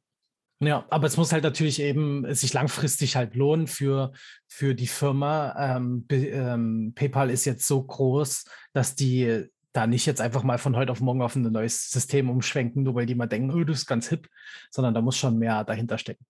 Ja, 0.62 0.86
aber 0.90 1.08
es 1.08 1.16
muss 1.16 1.32
halt 1.32 1.44
natürlich 1.44 1.82
eben 1.82 2.34
sich 2.36 2.52
langfristig 2.52 3.16
halt 3.16 3.34
lohnen 3.36 3.68
für, 3.68 4.12
für 4.48 4.76
die 4.76 4.88
Firma. 4.88 5.56
Ähm, 5.58 6.06
ähm, 6.10 6.92
PayPal 6.96 7.30
ist 7.30 7.46
jetzt 7.46 7.66
so 7.66 7.82
groß, 7.82 8.44
dass 8.74 8.96
die 8.96 9.46
da 9.72 9.88
nicht 9.88 10.06
jetzt 10.06 10.20
einfach 10.20 10.44
mal 10.44 10.58
von 10.58 10.76
heute 10.76 10.92
auf 10.92 11.00
morgen 11.00 11.22
auf 11.22 11.36
ein 11.36 11.44
neues 11.44 11.90
System 11.90 12.30
umschwenken, 12.30 12.84
nur 12.84 12.96
weil 12.96 13.06
die 13.06 13.16
mal 13.16 13.28
denken, 13.28 13.52
oh, 13.52 13.64
das 13.64 13.80
ist 13.80 13.86
ganz 13.86 14.10
hip, 14.10 14.28
sondern 14.70 14.94
da 14.94 15.02
muss 15.02 15.16
schon 15.16 15.38
mehr 15.38 15.64
dahinter 15.64 15.98
stecken. 15.98 16.26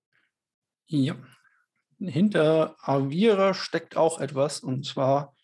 Ja. 0.86 1.16
Hinter 2.00 2.76
Avira 2.82 3.54
steckt 3.54 3.98
auch 3.98 4.20
etwas 4.20 4.60
und 4.60 4.86
zwar 4.86 5.36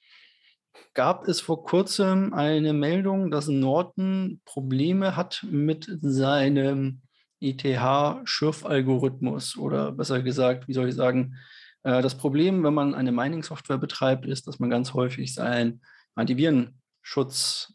gab 0.93 1.27
es 1.27 1.41
vor 1.41 1.63
kurzem 1.63 2.33
eine 2.33 2.73
Meldung, 2.73 3.31
dass 3.31 3.47
Norton 3.47 4.41
Probleme 4.45 5.15
hat 5.15 5.45
mit 5.49 5.89
seinem 6.01 7.01
ETH-Schürfalgorithmus 7.45 9.57
oder 9.57 9.91
besser 9.91 10.21
gesagt, 10.21 10.67
wie 10.67 10.73
soll 10.73 10.89
ich 10.89 10.95
sagen, 10.95 11.35
äh, 11.83 12.01
das 12.01 12.15
Problem, 12.15 12.63
wenn 12.63 12.73
man 12.73 12.95
eine 12.95 13.11
Mining-Software 13.11 13.77
betreibt, 13.77 14.25
ist, 14.25 14.47
dass 14.47 14.59
man 14.59 14.69
ganz 14.69 14.93
häufig 14.93 15.33
seinen 15.33 15.81
Antivirenschutz 16.15 17.73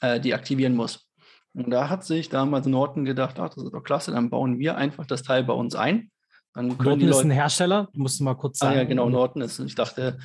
äh, 0.00 0.20
deaktivieren 0.20 0.76
muss. 0.76 1.08
Und 1.54 1.70
da 1.70 1.88
hat 1.88 2.04
sich 2.04 2.28
damals 2.28 2.66
Norton 2.66 3.04
gedacht, 3.04 3.40
ach, 3.40 3.48
das 3.48 3.64
ist 3.64 3.72
doch 3.72 3.82
klasse, 3.82 4.12
dann 4.12 4.30
bauen 4.30 4.58
wir 4.58 4.76
einfach 4.76 5.06
das 5.06 5.22
Teil 5.22 5.44
bei 5.44 5.54
uns 5.54 5.74
ein. 5.74 6.10
Dann 6.54 6.68
Norton 6.68 7.00
ist 7.00 7.20
ein 7.20 7.30
Hersteller, 7.30 7.88
musst 7.94 8.20
du 8.20 8.24
mal 8.24 8.34
kurz 8.34 8.58
sagen. 8.58 8.74
Ah, 8.74 8.78
ja, 8.78 8.84
genau, 8.84 9.08
Norton 9.08 9.42
ist, 9.42 9.58
ich 9.58 9.74
dachte, 9.74 10.18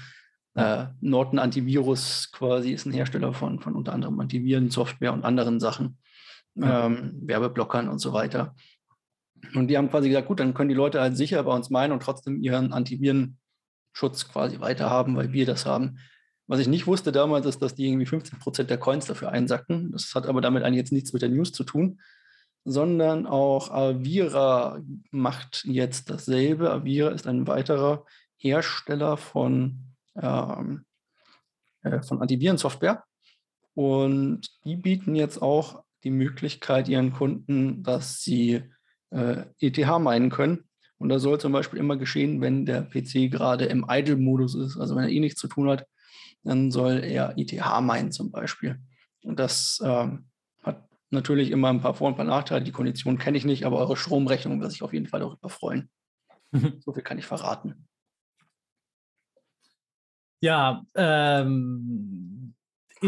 äh, 0.56 0.86
Norton 1.02 1.40
Antivirus 1.40 2.32
quasi 2.32 2.72
ist 2.72 2.86
ein 2.86 2.94
Hersteller 2.94 3.34
von, 3.34 3.60
von 3.60 3.76
unter 3.76 3.94
anderem 3.94 4.20
Antivirensoftware 4.20 5.14
und 5.14 5.26
anderen 5.26 5.60
Sachen, 5.60 5.98
ähm, 6.56 7.20
Werbeblockern 7.24 7.90
und 7.90 8.00
so 8.00 8.14
weiter. 8.14 8.56
Und 9.56 9.68
die 9.68 9.78
haben 9.78 9.90
quasi 9.90 10.10
gesagt, 10.10 10.28
gut, 10.28 10.40
dann 10.40 10.54
können 10.54 10.70
die 10.70 10.76
Leute 10.76 11.02
halt 11.02 11.16
sicher 11.16 11.44
bei 11.44 11.54
uns 11.54 11.70
meinen 11.70 11.92
und 11.92 12.02
trotzdem 12.02 12.42
ihren 12.42 12.74
Antivirenschutz 12.74 14.28
quasi 14.32 14.60
weiterhaben, 14.60 15.16
weil 15.16 15.32
wir 15.34 15.46
das 15.46 15.66
haben. 15.66 16.00
Was 16.48 16.60
ich 16.60 16.68
nicht 16.68 16.88
wusste 16.88 17.12
damals, 17.12 17.46
ist, 17.46 17.62
dass 17.62 17.76
die 17.76 17.88
irgendwie 17.88 18.06
15 18.06 18.40
Prozent 18.40 18.70
der 18.70 18.78
Coins 18.78 19.06
dafür 19.06 19.30
einsacken. 19.30 19.92
Das 19.92 20.14
hat 20.16 20.28
aber 20.28 20.42
damit 20.42 20.64
eigentlich 20.64 20.80
jetzt 20.80 20.92
nichts 20.92 21.14
mit 21.14 21.22
der 21.22 21.30
News 21.30 21.52
zu 21.52 21.64
tun, 21.64 22.02
sondern 22.66 23.26
auch 23.26 23.72
Avira 23.72 24.82
macht 25.12 25.64
jetzt 25.66 26.10
dasselbe. 26.10 26.72
Avira 26.72 27.10
ist 27.10 27.28
ein 27.28 27.48
weiterer 27.48 28.06
Hersteller 28.38 29.18
von, 29.18 29.94
ähm, 30.16 30.86
äh, 31.84 32.02
von 32.02 32.22
Antivirensoftware. 32.22 33.04
Und 33.74 34.42
die 34.66 34.76
bieten 34.76 35.16
jetzt 35.16 35.42
auch 35.42 35.84
die 36.04 36.12
Möglichkeit 36.12 36.90
ihren 36.90 37.14
Kunden, 37.14 37.84
dass 37.84 38.22
sie 38.22 38.64
äh, 39.14 39.46
ETH 39.60 40.00
meinen 40.00 40.30
können. 40.30 40.66
Und 40.98 41.10
das 41.10 41.22
soll 41.22 41.40
zum 41.40 41.52
Beispiel 41.52 41.80
immer 41.80 41.98
geschehen, 41.98 42.42
wenn 42.42 42.66
der 42.66 42.82
PC 42.82 43.30
gerade 43.30 43.66
im 43.66 43.86
Idle-Modus 43.90 44.56
ist, 44.56 44.78
also 44.78 44.96
wenn 44.96 45.04
er 45.04 45.10
eh 45.10 45.20
nichts 45.20 45.40
zu 45.40 45.48
tun 45.48 45.70
hat, 45.70 45.86
dann 46.44 46.72
soll 46.72 47.04
er 47.04 47.38
ETH 47.38 47.54
meinen 47.82 48.12
zum 48.12 48.32
Beispiel. 48.32 48.80
Und 49.24 49.40
das 49.40 49.82
ähm, 49.84 50.30
hat 50.62 50.88
natürlich 51.10 51.52
immer 51.52 51.70
ein 51.70 51.82
paar 51.82 51.94
Vor- 51.94 52.08
und 52.08 52.14
ein 52.14 52.18
paar 52.18 52.26
Nachteile. 52.26 52.64
Die 52.64 52.72
Konditionen 52.72 53.20
kenne 53.20 53.38
ich 53.38 53.46
nicht, 53.46 53.66
aber 53.66 53.78
eure 53.78 53.98
Stromrechnung 53.98 54.62
wird 54.62 54.72
sich 54.72 54.84
auf 54.84 54.94
jeden 54.94 55.08
Fall 55.08 55.22
darüber 55.22 55.50
freuen. 55.50 55.90
so 56.80 56.94
viel 56.94 57.04
kann 57.04 57.18
ich 57.18 57.26
verraten. 57.26 57.88
Ja, 60.42 60.86
ähm, 60.96 62.33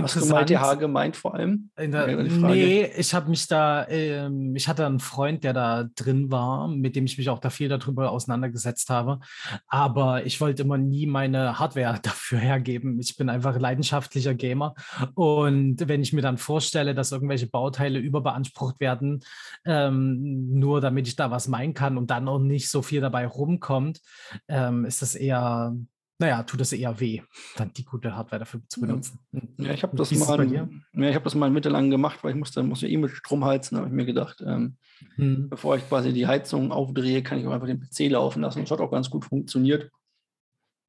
Hast 0.02 0.16
du 0.16 0.26
mal 0.26 0.46
TH 0.46 0.80
gemeint 0.80 1.16
vor 1.16 1.36
allem? 1.36 1.70
Der, 1.78 2.08
nee, 2.08 2.86
ich 2.98 3.14
habe 3.14 3.30
mich 3.30 3.48
da, 3.48 3.88
ähm, 3.88 4.56
ich 4.56 4.68
hatte 4.68 4.86
einen 4.86 5.00
Freund, 5.00 5.44
der 5.44 5.54
da 5.54 5.90
drin 5.96 6.32
war, 6.32 6.68
mit 6.68 6.96
dem 6.96 7.06
ich 7.06 7.18
mich 7.18 7.30
auch 7.30 7.40
da 7.40 7.50
viel 7.50 7.70
darüber 7.70 8.12
auseinandergesetzt 8.12 8.90
habe. 8.90 9.20
Aber 9.68 10.26
ich 10.26 10.42
wollte 10.42 10.64
immer 10.64 10.78
nie 10.78 11.06
meine 11.06 11.60
Hardware 11.60 12.00
dafür 12.04 12.40
hergeben. 12.40 13.00
Ich 13.00 13.18
bin 13.18 13.30
einfach 13.30 13.58
leidenschaftlicher 13.60 14.34
Gamer. 14.34 14.76
Und 15.14 15.88
wenn 15.88 16.02
ich 16.02 16.14
mir 16.14 16.22
dann 16.22 16.38
vorstelle, 16.38 16.96
dass 16.96 17.12
irgendwelche 17.12 17.48
Bauteile 17.48 18.00
überbeansprucht 18.00 18.80
werden, 18.80 19.22
ähm, 19.66 20.50
nur 20.60 20.82
damit 20.82 21.08
ich 21.08 21.16
da 21.16 21.32
was 21.32 21.48
meinen 21.48 21.74
kann 21.74 21.98
und 21.98 22.10
dann 22.12 22.28
auch 22.28 22.40
nicht 22.40 22.70
so 22.70 22.82
viel 22.82 23.02
dabei 23.02 23.28
rumkommt, 23.28 24.02
ähm, 24.48 24.86
ist 24.86 25.02
das 25.02 25.16
eher 25.16 25.76
naja, 26.18 26.44
tut 26.44 26.62
es 26.62 26.72
eher 26.72 27.00
weh, 27.00 27.22
dann 27.58 27.74
die 27.74 27.84
gute 27.84 28.16
Hardware 28.16 28.40
dafür 28.40 28.62
zu 28.70 28.80
benutzen. 28.80 29.20
Ja, 29.58 29.74
ich 29.74 29.84
habe 29.84 29.98
das, 29.98 30.12
mal, 30.12 30.50
ja, 30.50 31.14
hab 31.14 31.24
das 31.26 31.36
mal 31.36 31.50
mittellang 31.50 31.90
gemacht, 31.90 32.24
weil 32.24 32.32
ich 32.32 32.38
musste, 32.38 32.64
musste 32.64 32.88
eh 32.88 32.96
mit 32.96 33.12
Strom 33.12 33.44
heizen, 33.44 33.78
habe 33.78 33.88
ich 33.88 33.94
mir 33.94 34.06
gedacht. 34.06 34.42
Ähm, 34.46 34.78
hm. 35.16 35.50
Bevor 35.50 35.76
ich 35.76 35.88
quasi 35.88 36.14
die 36.14 36.26
Heizung 36.26 36.72
aufdrehe, 36.72 37.22
kann 37.22 37.40
ich 37.40 37.46
auch 37.46 37.52
einfach 37.52 37.68
den 37.68 37.82
PC 37.82 38.12
laufen 38.12 38.42
lassen. 38.42 38.62
Das 38.62 38.72
hat 38.72 38.80
auch 38.80 38.92
ganz 38.92 39.10
gut 39.10 39.26
funktioniert. 39.26 39.92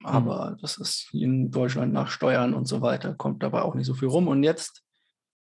Hm. 0.02 0.06
Aber 0.06 0.50
hm. 0.50 0.58
das 0.60 0.76
ist 0.76 1.08
in 1.12 1.50
Deutschland 1.50 1.92
nach 1.92 2.08
Steuern 2.08 2.54
und 2.54 2.66
so 2.66 2.80
weiter, 2.80 3.14
kommt 3.14 3.42
dabei 3.42 3.62
auch 3.62 3.74
nicht 3.74 3.86
so 3.86 3.94
viel 3.94 4.08
rum. 4.08 4.28
Und 4.28 4.44
jetzt, 4.44 4.84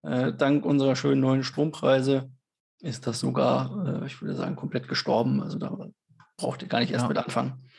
äh, 0.03 0.31
dank 0.31 0.65
unserer 0.65 0.95
schönen 0.95 1.19
neuen 1.19 1.43
Strompreise, 1.43 2.31
ist 2.79 3.05
das 3.05 3.19
sogar, 3.19 4.01
äh, 4.01 4.05
ich 4.05 4.21
würde 4.21 4.35
sagen, 4.35 4.55
komplett 4.55 4.87
gestorben. 4.87 5.41
Also 5.41 5.57
da 5.57 5.77
braucht 6.37 6.61
ihr 6.61 6.69
gar 6.69 6.79
nicht 6.79 6.91
erst 6.91 7.03
ja. 7.03 7.09
mit 7.09 7.17
anfangen. 7.17 7.69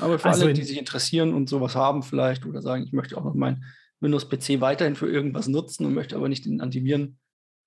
Aber 0.00 0.18
für 0.18 0.28
also 0.28 0.44
alle, 0.44 0.54
die 0.54 0.64
sich 0.64 0.78
interessieren 0.78 1.34
und 1.34 1.48
sowas 1.48 1.74
haben 1.74 2.02
vielleicht 2.02 2.46
oder 2.46 2.62
sagen, 2.62 2.84
ich 2.84 2.92
möchte 2.92 3.16
auch 3.16 3.24
noch 3.24 3.34
meinen 3.34 3.64
Windows-PC 4.00 4.60
weiterhin 4.60 4.96
für 4.96 5.08
irgendwas 5.08 5.48
nutzen 5.48 5.86
und 5.86 5.94
möchte 5.94 6.16
aber 6.16 6.28
nicht 6.28 6.44
den 6.44 6.60
Antiviren, 6.60 7.18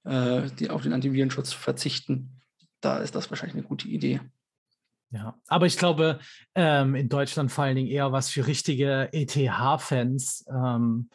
äh, 0.04 0.44
die, 0.60 0.70
auf 0.70 0.84
den 0.84 0.94
Antivirenschutz 0.94 1.54
verzichten, 1.54 2.42
da 2.82 2.98
ist 2.98 3.16
das 3.16 3.30
wahrscheinlich 3.30 3.56
eine 3.56 3.68
gute 3.68 3.88
Idee. 3.88 4.22
Ja, 5.10 5.36
aber 5.48 5.66
ich 5.66 5.78
glaube, 5.78 6.20
ähm, 6.54 6.94
in 6.96 7.08
Deutschland 7.08 7.50
vor 7.50 7.64
allen 7.64 7.78
Dingen 7.78 7.88
eher 7.88 8.12
was 8.12 8.30
für 8.30 8.46
richtige 8.46 9.08
ETH-Fans. 9.14 10.46
Ähm, 10.50 11.10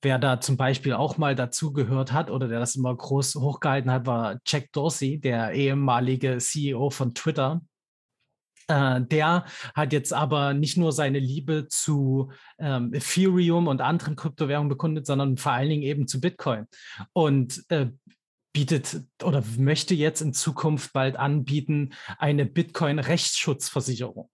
wer 0.00 0.20
da 0.20 0.40
zum 0.40 0.56
Beispiel 0.56 0.92
auch 0.92 1.18
mal 1.18 1.34
dazugehört 1.34 2.12
hat 2.12 2.30
oder 2.30 2.46
der 2.46 2.60
das 2.60 2.76
immer 2.76 2.94
groß 2.94 3.34
hochgehalten 3.36 3.90
hat, 3.90 4.06
war 4.06 4.38
Jack 4.46 4.70
Dorsey, 4.72 5.18
der 5.18 5.52
ehemalige 5.52 6.38
CEO 6.38 6.90
von 6.90 7.14
Twitter. 7.14 7.62
Äh, 8.68 9.00
der 9.02 9.44
hat 9.74 9.92
jetzt 9.92 10.12
aber 10.12 10.54
nicht 10.54 10.76
nur 10.76 10.92
seine 10.92 11.18
Liebe 11.18 11.66
zu 11.68 12.32
ähm, 12.58 12.92
Ethereum 12.94 13.66
und 13.66 13.80
anderen 13.80 14.16
Kryptowährungen 14.16 14.68
bekundet, 14.68 15.06
sondern 15.06 15.36
vor 15.36 15.52
allen 15.52 15.70
Dingen 15.70 15.82
eben 15.82 16.06
zu 16.06 16.20
Bitcoin. 16.20 16.66
Und 17.12 17.64
äh, 17.68 17.88
bietet 18.52 19.02
oder 19.22 19.42
möchte 19.56 19.94
jetzt 19.94 20.20
in 20.20 20.34
Zukunft 20.34 20.92
bald 20.92 21.16
anbieten 21.16 21.94
eine 22.18 22.44
Bitcoin-Rechtsschutzversicherung. 22.44 24.28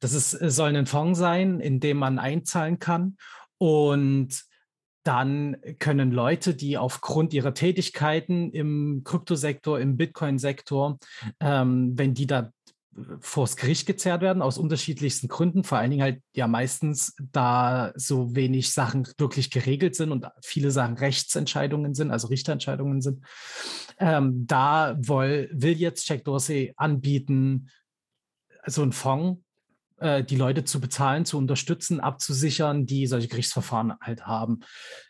Das 0.00 0.12
ist, 0.12 0.34
äh, 0.34 0.50
soll 0.50 0.76
ein 0.76 0.86
Fonds 0.86 1.18
sein, 1.18 1.60
in 1.60 1.80
dem 1.80 1.96
man 1.96 2.18
einzahlen 2.18 2.78
kann 2.78 3.16
und 3.58 4.44
dann 5.06 5.56
können 5.78 6.10
Leute, 6.10 6.54
die 6.54 6.76
aufgrund 6.78 7.32
ihrer 7.32 7.54
Tätigkeiten 7.54 8.50
im 8.50 9.02
Kryptosektor, 9.04 9.78
im 9.78 9.96
Bitcoin-Sektor, 9.96 10.98
ähm, 11.38 11.96
wenn 11.96 12.12
die 12.12 12.26
da 12.26 12.52
vors 13.20 13.56
Gericht 13.56 13.86
gezerrt 13.86 14.22
werden, 14.22 14.42
aus 14.42 14.58
unterschiedlichsten 14.58 15.28
Gründen. 15.28 15.64
Vor 15.64 15.78
allen 15.78 15.90
Dingen 15.90 16.02
halt 16.02 16.22
ja 16.34 16.46
meistens, 16.46 17.14
da 17.32 17.92
so 17.94 18.34
wenig 18.34 18.72
Sachen 18.72 19.08
wirklich 19.18 19.50
geregelt 19.50 19.94
sind 19.94 20.12
und 20.12 20.26
viele 20.42 20.70
Sachen 20.70 20.96
Rechtsentscheidungen 20.96 21.94
sind, 21.94 22.10
also 22.10 22.28
Richterentscheidungen 22.28 23.02
sind. 23.02 23.24
Ähm, 23.98 24.46
da 24.46 24.96
will, 24.98 25.50
will 25.52 25.76
jetzt 25.76 26.08
Jack 26.08 26.24
Dorsey 26.24 26.72
anbieten, 26.76 27.70
so 28.66 28.82
ein 28.82 28.92
Fonds, 28.92 29.40
äh, 29.98 30.22
die 30.22 30.36
Leute 30.36 30.64
zu 30.64 30.80
bezahlen, 30.80 31.24
zu 31.24 31.38
unterstützen, 31.38 32.00
abzusichern, 32.00 32.86
die 32.86 33.06
solche 33.06 33.28
Gerichtsverfahren 33.28 33.94
halt 34.00 34.26
haben. 34.26 34.60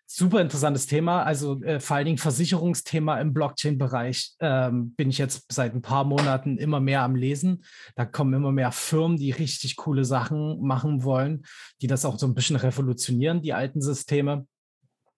Super 0.07 0.41
interessantes 0.41 0.87
Thema. 0.87 1.25
Also 1.25 1.61
äh, 1.63 1.81
vor 1.81 1.97
allen 1.97 2.07
Dingen 2.07 2.19
Versicherungsthema 2.19 3.21
im 3.21 3.33
Blockchain-Bereich 3.33 4.35
ähm, 4.39 4.95
bin 4.95 5.11
ich 5.11 5.19
jetzt 5.19 5.53
seit 5.53 5.75
ein 5.75 5.83
paar 5.83 6.05
Monaten 6.05 6.59
immer 6.59 6.79
mehr 6.79 7.03
am 7.03 7.17
Lesen. 7.17 7.65
Da 7.97 8.05
kommen 8.05 8.33
immer 8.33 8.53
mehr 8.53 8.71
Firmen, 8.71 9.17
die 9.17 9.33
richtig 9.33 9.75
coole 9.75 10.05
Sachen 10.05 10.61
machen 10.61 11.03
wollen, 11.03 11.45
die 11.83 11.89
das 11.89 12.05
auch 12.05 12.19
so 12.19 12.27
ein 12.27 12.35
bisschen 12.35 12.57
revolutionieren, 12.57 13.43
die 13.43 13.53
alten 13.53 13.83
Systeme. 13.83 14.47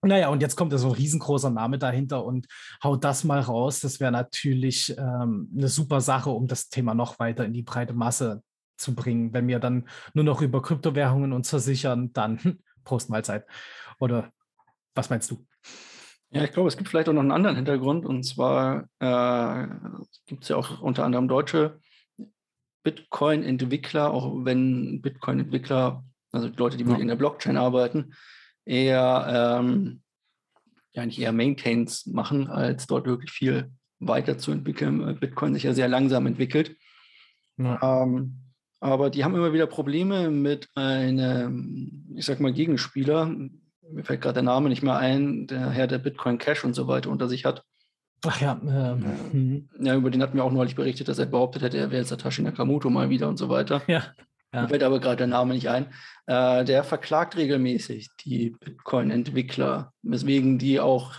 Naja, 0.01 0.29
und 0.29 0.41
jetzt 0.41 0.55
kommt 0.55 0.73
da 0.73 0.77
so 0.77 0.87
ein 0.87 0.95
riesengroßer 0.95 1.49
Name 1.51 1.77
dahinter 1.77 2.23
und 2.23 2.47
haut 2.83 3.03
das 3.03 3.23
mal 3.23 3.41
raus. 3.41 3.81
Das 3.81 3.99
wäre 3.99 4.13
natürlich 4.13 4.97
ähm, 4.97 5.51
eine 5.55 5.67
super 5.67 6.01
Sache, 6.01 6.31
um 6.31 6.47
das 6.47 6.69
Thema 6.69 6.95
noch 6.95 7.19
weiter 7.19 7.45
in 7.45 7.53
die 7.53 7.63
breite 7.63 7.93
Masse 7.93 8.41
zu 8.79 8.95
bringen. 8.95 9.33
Wenn 9.33 9.47
wir 9.47 9.59
dann 9.59 9.87
nur 10.13 10.23
noch 10.23 10.41
über 10.41 10.61
Kryptowährungen 10.61 11.33
uns 11.33 11.49
versichern, 11.49 12.11
dann 12.13 12.59
Postmahlzeit. 12.83 13.45
Oder 13.99 14.31
was 14.95 15.09
meinst 15.09 15.29
du? 15.31 15.45
Ja, 16.31 16.43
ich 16.43 16.51
glaube, 16.51 16.67
es 16.67 16.77
gibt 16.77 16.89
vielleicht 16.89 17.09
auch 17.09 17.13
noch 17.13 17.21
einen 17.21 17.31
anderen 17.31 17.55
Hintergrund. 17.55 18.05
Und 18.05 18.23
zwar 18.23 18.87
äh, 18.99 19.67
gibt 20.27 20.43
es 20.43 20.49
ja 20.49 20.55
auch 20.55 20.81
unter 20.81 21.03
anderem 21.03 21.27
deutsche 21.27 21.79
Bitcoin-Entwickler, 22.83 24.11
auch 24.11 24.45
wenn 24.45 25.01
Bitcoin-Entwickler, 25.01 26.03
also 26.31 26.49
Leute, 26.55 26.77
die 26.77 26.85
ja. 26.85 26.95
in 26.97 27.07
der 27.07 27.15
Blockchain 27.15 27.57
arbeiten, 27.57 28.13
eher, 28.65 29.59
ähm, 29.61 30.01
ja 30.93 31.05
nicht 31.05 31.19
eher 31.19 31.31
Maintains 31.31 32.05
machen, 32.05 32.47
als 32.47 32.87
dort 32.87 33.05
wirklich 33.05 33.31
viel 33.31 33.71
weiterzuentwickeln. 33.99 35.19
Bitcoin 35.19 35.53
sich 35.53 35.63
ja 35.63 35.73
sehr 35.73 35.87
langsam 35.87 36.25
entwickelt. 36.25 36.77
Ja. 37.57 38.03
Ähm, 38.03 38.48
aber 38.79 39.09
die 39.09 39.23
haben 39.23 39.35
immer 39.35 39.53
wieder 39.53 39.67
Probleme 39.67 40.29
mit 40.29 40.69
einem, 40.75 42.05
ich 42.15 42.25
sag 42.25 42.39
mal, 42.39 42.53
Gegenspieler. 42.53 43.25
Mir 43.91 44.03
fällt 44.03 44.21
gerade 44.21 44.35
der 44.35 44.43
Name 44.43 44.69
nicht 44.69 44.83
mehr 44.83 44.97
ein, 44.97 45.47
der 45.47 45.69
Herr 45.71 45.87
der 45.87 45.97
Bitcoin 45.97 46.37
Cash 46.37 46.63
und 46.63 46.73
so 46.73 46.87
weiter 46.87 47.09
unter 47.09 47.27
sich 47.27 47.45
hat. 47.45 47.63
Ach 48.25 48.39
ja. 48.41 48.59
Ähm, 48.63 49.05
mhm. 49.31 49.69
ja, 49.79 49.95
über 49.95 50.09
den 50.09 50.21
hatten 50.21 50.35
wir 50.35 50.43
auch 50.43 50.51
neulich 50.51 50.75
berichtet, 50.75 51.07
dass 51.07 51.19
er 51.19 51.25
behauptet 51.25 51.61
hätte, 51.61 51.77
er 51.77 51.91
wäre 51.91 52.03
Satoshi 52.03 52.41
Nakamoto 52.41 52.89
mal 52.89 53.09
wieder 53.09 53.29
und 53.29 53.37
so 53.37 53.49
weiter. 53.49 53.81
Ja. 53.87 54.03
Ja. 54.53 54.63
Mir 54.63 54.69
fällt 54.69 54.83
aber 54.83 54.99
gerade 54.99 55.17
der 55.17 55.27
Name 55.27 55.53
nicht 55.53 55.69
ein. 55.69 55.87
Äh, 56.25 56.65
der 56.65 56.83
verklagt 56.83 57.37
regelmäßig 57.37 58.09
die 58.25 58.55
Bitcoin-Entwickler, 58.59 59.93
weswegen 60.01 60.57
die 60.57 60.79
auch 60.79 61.13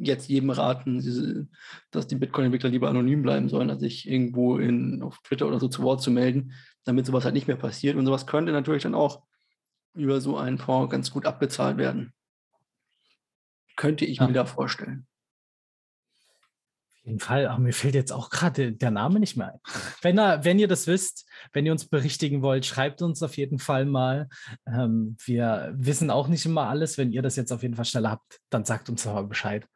jetzt 0.00 0.28
jedem 0.28 0.50
raten, 0.50 1.48
dass 1.90 2.06
die 2.06 2.16
Bitcoin-Entwickler 2.16 2.68
lieber 2.68 2.90
anonym 2.90 3.22
bleiben 3.22 3.48
sollen, 3.48 3.70
als 3.70 3.80
sich 3.80 4.06
irgendwo 4.06 4.58
in, 4.58 5.02
auf 5.02 5.18
Twitter 5.22 5.46
oder 5.46 5.58
so 5.58 5.68
zu 5.68 5.82
Wort 5.82 6.02
zu 6.02 6.10
melden, 6.10 6.52
damit 6.86 7.04
sowas 7.04 7.24
halt 7.24 7.34
nicht 7.34 7.46
mehr 7.46 7.56
passiert. 7.56 7.96
Und 7.96 8.06
sowas 8.06 8.26
könnte 8.26 8.52
natürlich 8.52 8.84
dann 8.84 8.94
auch 8.94 9.22
über 9.94 10.20
so 10.22 10.38
einen 10.38 10.58
Fonds 10.58 10.90
ganz 10.90 11.10
gut 11.10 11.26
abbezahlt 11.26 11.76
werden. 11.76 12.14
Könnte 13.76 14.06
ich 14.06 14.18
ja. 14.18 14.26
mir 14.26 14.32
da 14.32 14.46
vorstellen 14.46 15.06
jeden 17.06 17.20
Fall, 17.20 17.46
aber 17.46 17.60
mir 17.60 17.72
fällt 17.72 17.94
jetzt 17.94 18.12
auch 18.12 18.30
gerade 18.30 18.72
der 18.72 18.90
Name 18.90 19.20
nicht 19.20 19.36
mehr 19.36 19.52
ein. 19.54 19.60
Wenn, 20.02 20.18
er, 20.18 20.44
wenn 20.44 20.58
ihr 20.58 20.66
das 20.66 20.88
wisst, 20.88 21.26
wenn 21.52 21.64
ihr 21.64 21.72
uns 21.72 21.88
berichtigen 21.88 22.42
wollt, 22.42 22.66
schreibt 22.66 23.00
uns 23.00 23.22
auf 23.22 23.36
jeden 23.36 23.60
Fall 23.60 23.86
mal. 23.86 24.28
Ähm, 24.66 25.16
wir 25.24 25.72
wissen 25.76 26.10
auch 26.10 26.26
nicht 26.26 26.44
immer 26.46 26.68
alles. 26.68 26.98
Wenn 26.98 27.12
ihr 27.12 27.22
das 27.22 27.36
jetzt 27.36 27.52
auf 27.52 27.62
jeden 27.62 27.76
Fall 27.76 27.84
schneller 27.84 28.10
habt, 28.10 28.40
dann 28.50 28.64
sagt 28.64 28.88
uns 28.88 29.06
aber 29.06 29.22
Bescheid. 29.22 29.66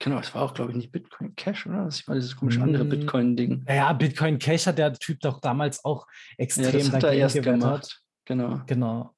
Genau, 0.00 0.16
das 0.16 0.32
war 0.34 0.42
auch, 0.42 0.54
glaube 0.54 0.70
ich, 0.70 0.76
nicht 0.76 0.92
Bitcoin 0.92 1.34
Cash, 1.34 1.66
oder? 1.66 1.84
Das 1.84 2.06
war 2.06 2.14
dieses 2.14 2.36
komische 2.36 2.62
andere 2.62 2.84
hm. 2.84 2.90
Bitcoin-Ding. 2.90 3.64
Ja, 3.68 3.92
Bitcoin 3.92 4.38
Cash 4.38 4.66
hat 4.66 4.78
der 4.78 4.92
Typ 4.92 5.20
doch 5.20 5.40
damals 5.40 5.84
auch 5.84 6.06
extrem 6.36 6.66
ja, 6.66 6.72
das 6.72 6.92
hat 6.92 7.02
er 7.04 7.12
erst 7.12 7.42
gemacht. 7.42 8.00
Genau. 8.24 8.60
Genau. 8.66 9.14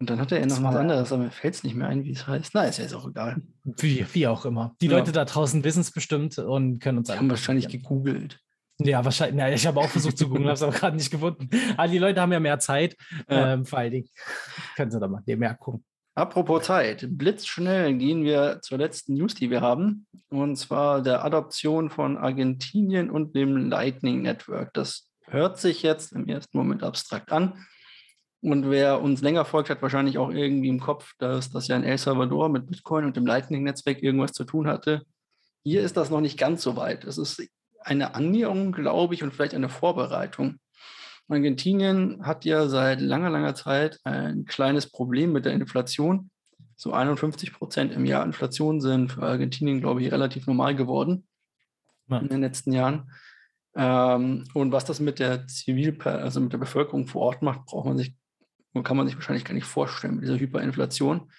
Und 0.00 0.10
dann 0.10 0.20
hat 0.20 0.30
er 0.30 0.46
noch 0.46 0.62
was 0.62 0.76
anderes, 0.76 1.12
aber 1.12 1.24
mir 1.24 1.30
fällt 1.32 1.54
es 1.54 1.64
nicht 1.64 1.74
mehr 1.74 1.88
ein, 1.88 2.04
wie 2.04 2.12
es 2.12 2.28
heißt. 2.28 2.52
Na, 2.54 2.64
ist 2.64 2.78
ja 2.78 2.84
jetzt 2.84 2.94
auch 2.94 3.08
egal. 3.08 3.42
Wie, 3.64 4.06
wie 4.12 4.28
auch 4.28 4.44
immer. 4.44 4.76
Die 4.80 4.86
ja. 4.86 4.92
Leute 4.92 5.10
da 5.10 5.24
draußen 5.24 5.64
wissen 5.64 5.80
es 5.80 5.90
bestimmt 5.90 6.38
und 6.38 6.78
können 6.78 6.98
uns 6.98 7.08
Die 7.08 7.16
haben 7.16 7.28
wahrscheinlich 7.28 7.66
gegoogelt. 7.68 8.38
Ja, 8.78 9.04
wahrscheinlich. 9.04 9.40
Ja, 9.40 9.48
ich 9.48 9.66
habe 9.66 9.80
auch 9.80 9.88
versucht 9.88 10.16
zu 10.16 10.28
googeln, 10.28 10.44
habe 10.44 10.54
es 10.54 10.62
aber 10.62 10.72
gerade 10.72 10.96
nicht 10.96 11.10
gefunden. 11.10 11.50
Aber 11.76 11.88
die 11.88 11.98
Leute 11.98 12.20
haben 12.20 12.30
ja 12.30 12.38
mehr 12.38 12.60
Zeit. 12.60 12.96
Ja. 13.28 13.54
Ähm, 13.54 13.64
vor 13.64 13.80
allen 13.80 13.90
Dingen 13.90 14.08
können 14.76 14.92
sie 14.92 15.00
da 15.00 15.08
mal 15.08 15.20
mehr 15.26 15.54
gucken. 15.54 15.84
Apropos 16.18 16.64
Zeit, 16.64 17.06
blitzschnell 17.08 17.94
gehen 17.94 18.24
wir 18.24 18.58
zur 18.60 18.78
letzten 18.78 19.14
News, 19.14 19.36
die 19.36 19.50
wir 19.50 19.60
haben, 19.60 20.08
und 20.30 20.56
zwar 20.56 21.00
der 21.00 21.24
Adoption 21.24 21.90
von 21.90 22.16
Argentinien 22.16 23.08
und 23.08 23.36
dem 23.36 23.70
Lightning 23.70 24.22
Network. 24.22 24.74
Das 24.74 25.08
hört 25.26 25.60
sich 25.60 25.84
jetzt 25.84 26.10
im 26.10 26.26
ersten 26.26 26.58
Moment 26.58 26.82
abstrakt 26.82 27.30
an, 27.30 27.64
und 28.40 28.68
wer 28.68 29.00
uns 29.00 29.22
länger 29.22 29.44
folgt, 29.44 29.70
hat 29.70 29.80
wahrscheinlich 29.80 30.18
auch 30.18 30.30
irgendwie 30.30 30.68
im 30.68 30.80
Kopf, 30.80 31.12
dass 31.20 31.50
das 31.50 31.68
ja 31.68 31.76
in 31.76 31.84
El 31.84 31.98
Salvador 31.98 32.48
mit 32.48 32.66
Bitcoin 32.66 33.04
und 33.04 33.16
dem 33.16 33.24
Lightning-Netzwerk 33.24 34.02
irgendwas 34.02 34.32
zu 34.32 34.42
tun 34.42 34.66
hatte. 34.66 35.02
Hier 35.62 35.82
ist 35.82 35.96
das 35.96 36.10
noch 36.10 36.20
nicht 36.20 36.36
ganz 36.36 36.62
so 36.62 36.74
weit. 36.74 37.04
Es 37.04 37.18
ist 37.18 37.48
eine 37.78 38.16
Annäherung, 38.16 38.72
glaube 38.72 39.14
ich, 39.14 39.22
und 39.22 39.32
vielleicht 39.32 39.54
eine 39.54 39.68
Vorbereitung. 39.68 40.58
Argentinien 41.28 42.26
hat 42.26 42.44
ja 42.44 42.68
seit 42.68 43.00
langer, 43.00 43.30
langer 43.30 43.54
Zeit 43.54 44.00
ein 44.04 44.44
kleines 44.46 44.90
Problem 44.90 45.32
mit 45.32 45.44
der 45.44 45.52
Inflation. 45.52 46.30
So 46.76 46.92
51 46.92 47.52
Prozent 47.52 47.92
im 47.92 48.06
Jahr 48.06 48.24
Inflation 48.24 48.80
sind 48.80 49.12
für 49.12 49.22
Argentinien, 49.22 49.80
glaube 49.80 50.02
ich, 50.02 50.12
relativ 50.12 50.46
normal 50.46 50.74
geworden 50.74 51.26
ja. 52.08 52.18
in 52.18 52.28
den 52.28 52.40
letzten 52.40 52.72
Jahren. 52.72 53.10
Ähm, 53.76 54.44
und 54.54 54.72
was 54.72 54.84
das 54.84 55.00
mit 55.00 55.18
der 55.18 55.46
Zivil, 55.46 56.00
also 56.02 56.40
mit 56.40 56.52
der 56.52 56.58
Bevölkerung 56.58 57.06
vor 57.06 57.22
Ort 57.22 57.42
macht, 57.42 57.66
braucht 57.66 57.86
man 57.86 57.98
sich 57.98 58.14
kann 58.84 58.96
man 58.96 59.06
sich 59.06 59.16
wahrscheinlich 59.16 59.44
gar 59.44 59.54
nicht 59.54 59.66
vorstellen 59.66 60.16
mit 60.16 60.24
dieser 60.24 60.38
Hyperinflation. 60.38 61.32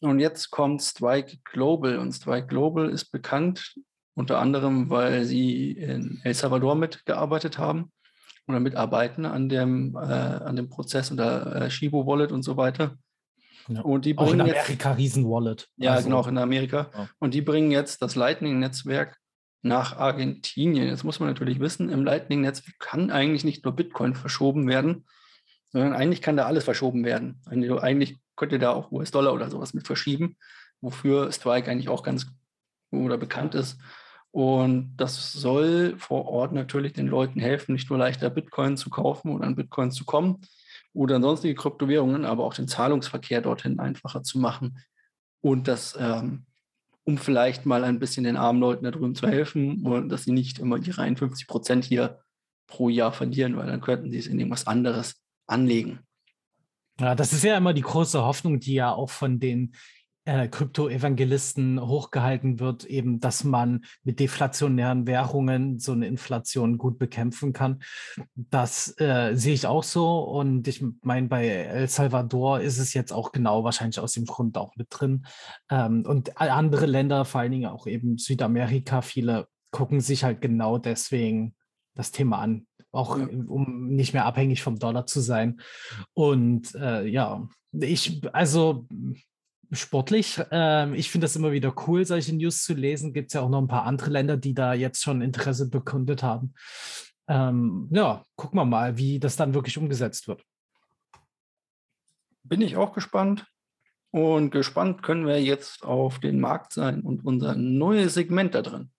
Und 0.00 0.18
jetzt 0.18 0.50
kommt 0.50 0.82
Strike 0.82 1.38
Global. 1.44 1.98
Und 1.98 2.12
Strike 2.12 2.46
Global 2.46 2.88
ist 2.88 3.10
bekannt 3.10 3.74
unter 4.14 4.38
anderem, 4.38 4.88
weil 4.88 5.24
sie 5.24 5.72
in 5.72 6.20
El 6.24 6.32
Salvador 6.32 6.74
mitgearbeitet 6.74 7.58
haben 7.58 7.92
oder 8.46 8.60
mitarbeiten 8.60 9.26
an 9.26 9.48
dem, 9.48 9.96
äh, 9.96 9.98
an 9.98 10.56
dem 10.56 10.68
Prozess 10.68 11.10
unter 11.10 11.56
äh, 11.56 11.70
Shibo 11.70 12.06
Wallet 12.06 12.32
und 12.32 12.42
so 12.42 12.56
weiter. 12.56 12.96
Ja. 13.68 13.80
Und 13.80 14.04
die 14.04 14.14
bringen 14.14 14.28
auch 14.28 14.34
in 14.34 14.40
Amerika 14.42 14.90
jetzt, 14.90 14.98
Riesen-Wallet. 14.98 15.68
Ja, 15.76 15.92
also, 15.92 16.04
genau, 16.04 16.18
auch 16.18 16.28
in 16.28 16.36
Amerika. 16.36 16.90
Ja. 16.92 17.08
Und 17.18 17.34
die 17.34 17.40
bringen 17.40 17.70
jetzt 17.70 18.02
das 18.02 18.14
Lightning-Netzwerk 18.14 19.18
nach 19.62 19.96
Argentinien. 19.96 20.88
Jetzt 20.88 21.04
muss 21.04 21.20
man 21.20 21.30
natürlich 21.30 21.60
wissen, 21.60 21.88
im 21.88 22.04
Lightning-Netzwerk 22.04 22.78
kann 22.78 23.10
eigentlich 23.10 23.44
nicht 23.44 23.64
nur 23.64 23.74
Bitcoin 23.74 24.14
verschoben 24.14 24.68
werden, 24.68 25.06
sondern 25.72 25.94
eigentlich 25.94 26.20
kann 26.20 26.36
da 26.36 26.44
alles 26.44 26.64
verschoben 26.64 27.04
werden. 27.04 27.40
Eigentlich 27.46 28.18
könnte 28.36 28.58
da 28.58 28.72
auch 28.72 28.92
US-Dollar 28.92 29.32
oder 29.32 29.48
sowas 29.48 29.72
mit 29.72 29.86
verschieben, 29.86 30.36
wofür 30.82 31.32
Strike 31.32 31.70
eigentlich 31.70 31.88
auch 31.88 32.02
ganz 32.02 32.26
oder 32.90 33.16
bekannt 33.16 33.54
ist. 33.54 33.78
Und 34.34 34.96
das 34.96 35.30
soll 35.30 35.94
vor 35.96 36.26
Ort 36.26 36.52
natürlich 36.52 36.92
den 36.92 37.06
Leuten 37.06 37.38
helfen, 37.38 37.72
nicht 37.72 37.88
nur 37.88 38.00
leichter 38.00 38.30
Bitcoin 38.30 38.76
zu 38.76 38.90
kaufen 38.90 39.30
oder 39.30 39.46
an 39.46 39.54
Bitcoin 39.54 39.92
zu 39.92 40.04
kommen 40.04 40.40
oder 40.92 41.20
sonstige 41.20 41.54
Kryptowährungen, 41.54 42.24
aber 42.24 42.42
auch 42.42 42.54
den 42.54 42.66
Zahlungsverkehr 42.66 43.42
dorthin 43.42 43.78
einfacher 43.78 44.24
zu 44.24 44.40
machen. 44.40 44.80
Und 45.40 45.68
das, 45.68 45.96
ähm, 46.00 46.46
um 47.04 47.16
vielleicht 47.16 47.64
mal 47.64 47.84
ein 47.84 48.00
bisschen 48.00 48.24
den 48.24 48.36
armen 48.36 48.58
Leuten 48.58 48.82
da 48.82 48.90
drüben 48.90 49.14
zu 49.14 49.28
helfen 49.28 49.86
und 49.86 50.08
dass 50.08 50.24
sie 50.24 50.32
nicht 50.32 50.58
immer 50.58 50.80
die 50.80 50.90
rein 50.90 51.16
50 51.16 51.46
Prozent 51.46 51.84
hier 51.84 52.18
pro 52.66 52.88
Jahr 52.88 53.12
verlieren, 53.12 53.56
weil 53.56 53.68
dann 53.68 53.80
könnten 53.80 54.10
sie 54.10 54.18
es 54.18 54.26
in 54.26 54.40
irgendwas 54.40 54.66
anderes 54.66 55.14
anlegen. 55.46 56.00
Ja, 56.98 57.14
das 57.14 57.32
ist 57.32 57.44
ja 57.44 57.56
immer 57.56 57.72
die 57.72 57.82
große 57.82 58.20
Hoffnung, 58.20 58.58
die 58.58 58.74
ja 58.74 58.90
auch 58.90 59.10
von 59.10 59.38
den 59.38 59.76
äh, 60.24 60.48
Krypto-Evangelisten 60.48 61.80
hochgehalten 61.80 62.60
wird, 62.60 62.84
eben, 62.84 63.20
dass 63.20 63.44
man 63.44 63.84
mit 64.02 64.20
deflationären 64.20 65.06
Währungen 65.06 65.78
so 65.78 65.92
eine 65.92 66.06
Inflation 66.06 66.78
gut 66.78 66.98
bekämpfen 66.98 67.52
kann. 67.52 67.82
Das 68.34 68.94
äh, 68.98 69.34
sehe 69.34 69.54
ich 69.54 69.66
auch 69.66 69.84
so. 69.84 70.20
Und 70.20 70.66
ich 70.66 70.84
meine, 71.02 71.28
bei 71.28 71.46
El 71.46 71.88
Salvador 71.88 72.60
ist 72.60 72.78
es 72.78 72.94
jetzt 72.94 73.12
auch 73.12 73.32
genau 73.32 73.64
wahrscheinlich 73.64 74.00
aus 74.00 74.12
dem 74.12 74.24
Grund 74.24 74.56
auch 74.56 74.76
mit 74.76 74.88
drin. 74.90 75.26
Ähm, 75.70 76.04
und 76.06 76.40
andere 76.40 76.86
Länder, 76.86 77.24
vor 77.24 77.42
allen 77.42 77.52
Dingen 77.52 77.70
auch 77.70 77.86
eben 77.86 78.18
Südamerika, 78.18 79.02
viele 79.02 79.46
gucken 79.70 80.00
sich 80.00 80.24
halt 80.24 80.40
genau 80.40 80.78
deswegen 80.78 81.54
das 81.94 82.12
Thema 82.12 82.38
an 82.38 82.66
auch 82.92 83.18
ja. 83.18 83.26
um 83.48 83.88
nicht 83.88 84.12
mehr 84.12 84.24
abhängig 84.24 84.62
vom 84.62 84.78
Dollar 84.78 85.04
zu 85.04 85.20
sein. 85.20 85.60
Und 86.12 86.76
äh, 86.76 87.04
ja, 87.06 87.48
ich, 87.72 88.22
also 88.32 88.86
sportlich, 89.72 90.40
äh, 90.50 90.94
ich 90.94 91.10
finde 91.10 91.26
das 91.26 91.36
immer 91.36 91.52
wieder 91.52 91.74
cool, 91.86 92.04
solche 92.04 92.34
News 92.34 92.64
zu 92.64 92.74
lesen. 92.74 93.12
Gibt 93.12 93.28
es 93.28 93.34
ja 93.34 93.40
auch 93.40 93.48
noch 93.48 93.60
ein 93.60 93.68
paar 93.68 93.84
andere 93.84 94.10
Länder, 94.10 94.36
die 94.36 94.54
da 94.54 94.74
jetzt 94.74 95.02
schon 95.02 95.22
Interesse 95.22 95.68
bekundet 95.68 96.22
haben. 96.22 96.54
ähm, 97.28 97.88
ja, 97.90 98.24
gucken 98.36 98.58
wir 98.58 98.64
mal, 98.64 98.98
wie 98.98 99.18
das 99.18 99.36
dann 99.36 99.54
wirklich 99.54 99.78
umgesetzt 99.78 100.28
wird. 100.28 100.42
Bin 102.42 102.60
ich 102.60 102.76
auch 102.76 102.92
gespannt. 102.92 103.46
Und 104.10 104.50
gespannt 104.50 105.02
können 105.02 105.26
wir 105.26 105.42
jetzt 105.42 105.82
auf 105.82 106.20
den 106.20 106.38
Markt 106.38 106.72
sein 106.72 107.00
und 107.00 107.24
unser 107.24 107.56
neues 107.56 108.14
Segment 108.14 108.54
da 108.54 108.62
drin. 108.62 108.92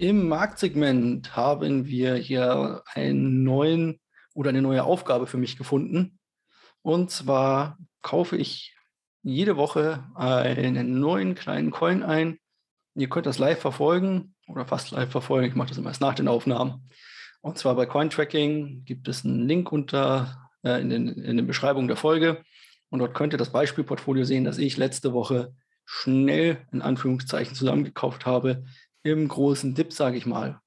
Im 0.00 0.28
Marktsegment 0.28 1.34
haben 1.34 1.86
wir 1.86 2.14
hier 2.14 2.84
einen 2.94 3.42
neuen 3.42 3.98
oder 4.32 4.50
eine 4.50 4.62
neue 4.62 4.84
Aufgabe 4.84 5.26
für 5.26 5.38
mich 5.38 5.58
gefunden. 5.58 6.20
Und 6.82 7.10
zwar 7.10 7.78
kaufe 8.00 8.36
ich 8.36 8.76
jede 9.24 9.56
Woche 9.56 10.06
einen 10.14 11.00
neuen 11.00 11.34
kleinen 11.34 11.72
Coin 11.72 12.04
ein. 12.04 12.38
Ihr 12.94 13.08
könnt 13.08 13.26
das 13.26 13.40
live 13.40 13.58
verfolgen 13.58 14.36
oder 14.46 14.66
fast 14.66 14.92
live 14.92 15.10
verfolgen. 15.10 15.48
Ich 15.48 15.56
mache 15.56 15.70
das 15.70 15.78
immer 15.78 15.90
erst 15.90 16.00
nach 16.00 16.14
den 16.14 16.28
Aufnahmen. 16.28 16.88
Und 17.40 17.58
zwar 17.58 17.74
bei 17.74 17.86
Cointracking 17.86 18.84
gibt 18.84 19.08
es 19.08 19.24
einen 19.24 19.48
Link 19.48 19.72
unter 19.72 20.48
äh, 20.62 20.80
in, 20.80 20.90
den, 20.90 21.08
in 21.08 21.38
der 21.38 21.44
Beschreibung 21.44 21.88
der 21.88 21.96
Folge. 21.96 22.44
Und 22.88 23.00
dort 23.00 23.14
könnt 23.14 23.34
ihr 23.34 23.38
das 23.38 23.50
Beispielportfolio 23.50 24.22
sehen, 24.22 24.44
das 24.44 24.58
ich 24.58 24.76
letzte 24.76 25.12
Woche 25.12 25.56
schnell 25.84 26.68
in 26.70 26.82
Anführungszeichen 26.82 27.56
zusammengekauft 27.56 28.26
habe 28.26 28.64
im 29.02 29.28
großen 29.28 29.74
Dip, 29.74 29.92
sage 29.92 30.16
ich 30.16 30.26
mal, 30.26 30.60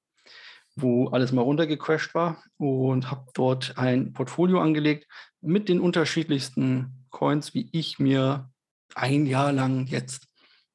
wo 0.74 1.08
alles 1.08 1.32
mal 1.32 1.42
runtergecrashed 1.42 2.14
war 2.14 2.42
und 2.56 3.10
habe 3.10 3.26
dort 3.34 3.76
ein 3.76 4.12
Portfolio 4.12 4.60
angelegt 4.60 5.06
mit 5.40 5.68
den 5.68 5.80
unterschiedlichsten 5.80 7.06
Coins, 7.10 7.54
wie 7.54 7.68
ich 7.72 7.98
mir 7.98 8.50
ein 8.94 9.26
Jahr 9.26 9.52
lang 9.52 9.86
jetzt 9.86 10.28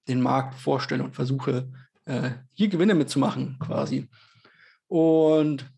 den 0.08 0.22
Markt 0.22 0.56
vorstelle 0.56 1.04
und 1.04 1.16
versuche, 1.16 1.72
äh, 2.06 2.32
hier 2.54 2.70
Gewinne 2.70 2.96
mitzumachen 2.96 3.58
quasi. 3.60 4.08
Und 4.88 5.70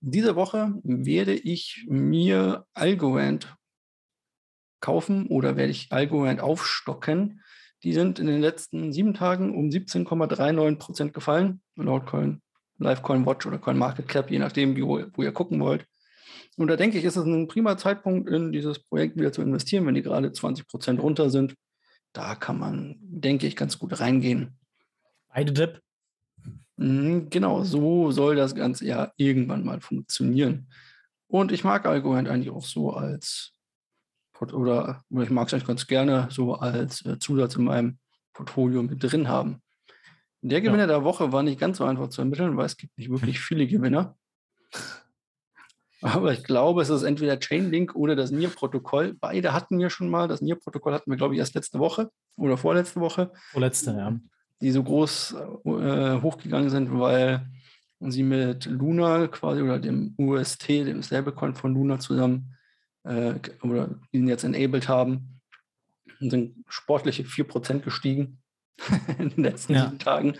diese 0.00 0.36
Woche 0.36 0.72
werde 0.82 1.34
ich 1.34 1.84
mir 1.88 2.66
Algorand 2.74 3.56
kaufen 4.80 5.26
oder 5.26 5.56
werde 5.56 5.72
ich 5.72 5.90
Algorand 5.90 6.40
aufstocken 6.40 7.42
die 7.86 7.92
sind 7.92 8.18
in 8.18 8.26
den 8.26 8.40
letzten 8.40 8.92
sieben 8.92 9.14
Tagen 9.14 9.54
um 9.54 9.68
17,39 9.68 10.76
Prozent 10.76 11.14
gefallen, 11.14 11.60
laut 11.76 12.04
Coin, 12.04 12.42
Livecoin 12.78 13.24
Watch 13.24 13.46
oder 13.46 13.58
Coin 13.58 13.78
Market 13.78 14.08
Cap, 14.08 14.28
je 14.28 14.40
nachdem, 14.40 14.74
wie, 14.74 14.82
wo 14.82 15.22
ihr 15.22 15.30
gucken 15.30 15.60
wollt. 15.60 15.86
Und 16.56 16.66
da 16.66 16.74
denke 16.74 16.98
ich, 16.98 17.04
ist 17.04 17.14
es 17.14 17.24
ein 17.24 17.46
prima 17.46 17.78
Zeitpunkt, 17.78 18.28
in 18.28 18.50
dieses 18.50 18.80
Projekt 18.80 19.16
wieder 19.16 19.30
zu 19.32 19.40
investieren, 19.40 19.86
wenn 19.86 19.94
die 19.94 20.02
gerade 20.02 20.32
20 20.32 20.66
Prozent 20.66 21.00
runter 21.00 21.30
sind. 21.30 21.54
Da 22.12 22.34
kann 22.34 22.58
man, 22.58 22.96
denke 22.98 23.46
ich, 23.46 23.54
ganz 23.54 23.78
gut 23.78 24.00
reingehen. 24.00 24.58
Beide 25.32 25.52
Dip. 25.52 25.80
Mhm, 26.74 27.30
genau, 27.30 27.62
so 27.62 28.10
soll 28.10 28.34
das 28.34 28.56
Ganze 28.56 28.84
ja 28.84 29.12
irgendwann 29.16 29.64
mal 29.64 29.80
funktionieren. 29.80 30.68
Und 31.28 31.52
ich 31.52 31.62
mag 31.62 31.86
Algorand 31.86 32.28
eigentlich 32.28 32.50
auch 32.50 32.64
so 32.64 32.90
als 32.90 33.52
oder, 34.40 35.04
oder 35.10 35.22
ich 35.22 35.30
mag 35.30 35.46
es 35.46 35.54
eigentlich 35.54 35.66
ganz 35.66 35.86
gerne 35.86 36.28
so 36.30 36.54
als 36.54 37.04
äh, 37.04 37.18
Zusatz 37.18 37.56
in 37.56 37.64
meinem 37.64 37.98
Portfolio 38.32 38.82
mit 38.82 39.02
drin 39.02 39.28
haben. 39.28 39.62
Der 40.42 40.60
Gewinner 40.60 40.82
ja. 40.82 40.86
der 40.86 41.04
Woche 41.04 41.32
war 41.32 41.42
nicht 41.42 41.58
ganz 41.58 41.78
so 41.78 41.84
einfach 41.84 42.08
zu 42.08 42.20
ermitteln, 42.20 42.56
weil 42.56 42.66
es 42.66 42.76
gibt 42.76 42.96
nicht 42.98 43.10
wirklich 43.10 43.40
viele 43.40 43.66
Gewinner. 43.66 44.16
Aber 46.02 46.32
ich 46.32 46.44
glaube, 46.44 46.82
es 46.82 46.90
ist 46.90 47.02
entweder 47.02 47.40
Chainlink 47.40 47.96
oder 47.96 48.14
das 48.14 48.30
NIR-Protokoll. 48.30 49.16
Beide 49.18 49.54
hatten 49.54 49.78
wir 49.78 49.90
schon 49.90 50.10
mal. 50.10 50.28
Das 50.28 50.42
NIR-Protokoll 50.42 50.92
hatten 50.92 51.10
wir, 51.10 51.16
glaube 51.16 51.34
ich, 51.34 51.40
erst 51.40 51.54
letzte 51.54 51.78
Woche 51.78 52.10
oder 52.36 52.56
vorletzte 52.56 53.00
Woche. 53.00 53.32
Vorletzte, 53.50 53.92
ja. 53.92 54.14
Die 54.60 54.70
so 54.70 54.82
groß 54.82 55.36
äh, 55.64 56.20
hochgegangen 56.20 56.70
sind, 56.70 56.96
weil 56.98 57.48
sie 58.00 58.22
mit 58.22 58.66
Luna 58.66 59.26
quasi 59.28 59.62
oder 59.62 59.78
dem 59.78 60.14
UST, 60.18 60.68
dem 60.68 61.02
Stablecoin 61.02 61.54
von 61.54 61.74
Luna 61.74 61.98
zusammen 61.98 62.55
äh, 63.06 63.34
oder 63.62 63.98
ihn 64.12 64.28
jetzt 64.28 64.44
enabled 64.44 64.88
haben, 64.88 65.40
sind 66.20 66.64
sportliche 66.68 67.24
4% 67.24 67.80
gestiegen 67.80 68.42
in 69.18 69.30
den 69.30 69.44
letzten 69.44 69.74
ja. 69.74 69.84
sieben 69.84 69.98
Tagen. 69.98 70.34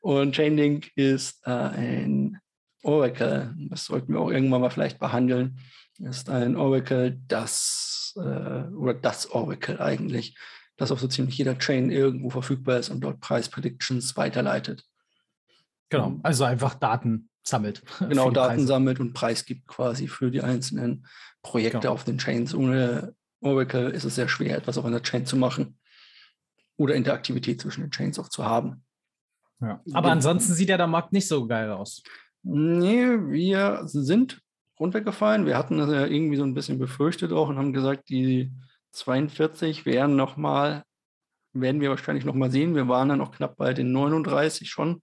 Und 0.00 0.34
Chainlink 0.34 0.90
ist 0.96 1.46
äh, 1.46 1.50
ein 1.50 2.38
Oracle, 2.82 3.54
das 3.70 3.86
sollten 3.86 4.12
wir 4.12 4.20
auch 4.20 4.30
irgendwann 4.30 4.60
mal 4.60 4.70
vielleicht 4.70 4.98
behandeln, 4.98 5.58
ist 5.98 6.28
ein 6.28 6.56
Oracle, 6.56 7.20
das 7.28 8.14
äh, 8.16 8.20
oder 8.74 8.94
das 8.94 9.30
Oracle 9.30 9.80
eigentlich, 9.80 10.36
das 10.76 10.90
auf 10.90 11.00
so 11.00 11.06
ziemlich 11.06 11.38
jeder 11.38 11.58
Chain 11.58 11.90
irgendwo 11.90 12.30
verfügbar 12.30 12.78
ist 12.78 12.90
und 12.90 13.00
dort 13.00 13.20
Preis-Predictions 13.20 14.16
weiterleitet. 14.16 14.84
Genau, 15.90 16.18
also 16.22 16.44
einfach 16.44 16.74
Daten 16.74 17.28
sammelt. 17.42 17.82
Genau, 18.00 18.30
Daten 18.30 18.56
Preise. 18.56 18.66
sammelt 18.66 19.00
und 19.00 19.12
Preis 19.12 19.44
gibt 19.44 19.66
quasi 19.66 20.08
für 20.08 20.30
die 20.30 20.42
einzelnen 20.42 21.06
Projekte 21.42 21.80
genau. 21.80 21.92
auf 21.92 22.04
den 22.04 22.18
Chains. 22.18 22.54
Ohne 22.54 23.14
Oracle 23.40 23.90
ist 23.90 24.04
es 24.04 24.14
sehr 24.14 24.28
schwer, 24.28 24.56
etwas 24.56 24.78
auf 24.78 24.84
einer 24.84 25.02
Chain 25.02 25.26
zu 25.26 25.36
machen 25.36 25.78
oder 26.76 26.94
Interaktivität 26.94 27.60
zwischen 27.60 27.82
den 27.82 27.90
Chains 27.90 28.18
auch 28.18 28.28
zu 28.28 28.44
haben. 28.44 28.84
Ja. 29.60 29.80
Aber 29.92 30.08
ja. 30.08 30.12
ansonsten 30.12 30.54
sieht 30.54 30.68
ja 30.68 30.76
der 30.76 30.86
Markt 30.86 31.12
nicht 31.12 31.28
so 31.28 31.46
geil 31.46 31.70
aus. 31.70 32.02
Nee, 32.42 33.06
wir 33.28 33.82
sind 33.84 34.40
runtergefallen. 34.78 35.46
Wir 35.46 35.56
hatten 35.56 35.78
das 35.78 35.90
ja 35.90 36.06
irgendwie 36.06 36.36
so 36.36 36.44
ein 36.44 36.54
bisschen 36.54 36.78
befürchtet 36.78 37.32
auch 37.32 37.48
und 37.48 37.58
haben 37.58 37.72
gesagt, 37.72 38.08
die 38.08 38.50
42 38.90 39.86
wären 39.86 40.16
nochmal, 40.16 40.82
werden 41.52 41.80
wir 41.80 41.90
wahrscheinlich 41.90 42.24
nochmal 42.24 42.50
sehen. 42.50 42.74
Wir 42.74 42.88
waren 42.88 43.08
dann 43.08 43.20
auch 43.20 43.30
knapp 43.30 43.56
bei 43.56 43.74
den 43.74 43.92
39 43.92 44.68
schon. 44.68 45.02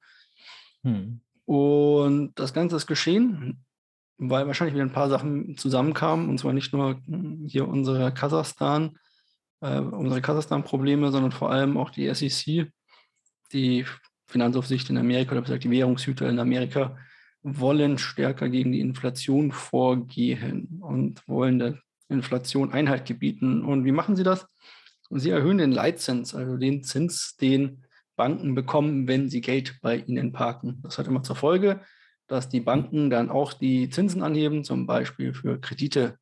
Hm. 0.84 1.22
Und 1.50 2.34
das 2.36 2.54
Ganze 2.54 2.76
ist 2.76 2.86
geschehen, 2.86 3.66
weil 4.20 4.46
wahrscheinlich 4.46 4.76
wieder 4.76 4.86
ein 4.86 4.94
paar 4.94 5.10
Sachen 5.10 5.58
zusammenkamen. 5.58 6.30
Und 6.30 6.38
zwar 6.38 6.54
nicht 6.54 6.72
nur 6.74 7.02
hier 7.48 7.68
unsere 7.68 8.14
Kasachstan, 8.14 9.00
äh, 9.62 9.80
unsere 9.80 10.22
Kasachstan-Probleme, 10.22 11.12
sondern 11.12 11.32
vor 11.32 11.50
allem 11.50 11.76
auch 11.76 11.90
die 11.90 12.14
SEC, 12.14 12.72
die 13.52 13.84
Finanzaufsicht 14.28 14.92
in 14.92 15.00
Amerika 15.00 15.32
oder 15.32 15.42
besser 15.42 15.58
die 15.58 15.72
Währungshüter 15.72 16.30
in 16.30 16.38
Amerika 16.38 16.96
wollen 17.42 17.98
stärker 17.98 18.48
gegen 18.48 18.72
die 18.72 18.82
Inflation 18.82 19.52
vorgehen 19.52 20.80
und 20.84 21.28
wollen 21.28 21.58
der 21.58 21.80
Inflation 22.10 22.74
Einhalt 22.74 23.06
gebieten. 23.06 23.66
Und 23.66 23.86
wie 23.86 23.92
machen 23.92 24.16
sie 24.16 24.24
das? 24.24 24.46
Sie 25.10 25.32
erhöhen 25.32 25.58
den 25.58 25.72
Leitzins, 25.72 26.36
also 26.36 26.58
den 26.58 26.84
Zins, 26.84 27.38
den 27.38 27.86
Banken 28.20 28.54
bekommen, 28.54 29.08
wenn 29.08 29.30
sie 29.30 29.40
Geld 29.40 29.80
bei 29.82 29.96
ihnen 29.96 30.34
parken. 30.34 30.82
Das 30.84 30.98
hat 30.98 31.08
immer 31.08 31.24
zur 31.24 31.38
Folge, 31.38 31.80
dass 32.28 32.50
die 32.50 32.60
Banken 32.60 33.10
dann 33.10 33.30
auch 33.30 33.54
die 33.54 33.90
Zinsen 33.90 34.24
anheben, 34.24 34.66
zum 34.66 34.86
Beispiel 34.86 35.34
für 35.34 35.58
Kredite, 35.58 36.18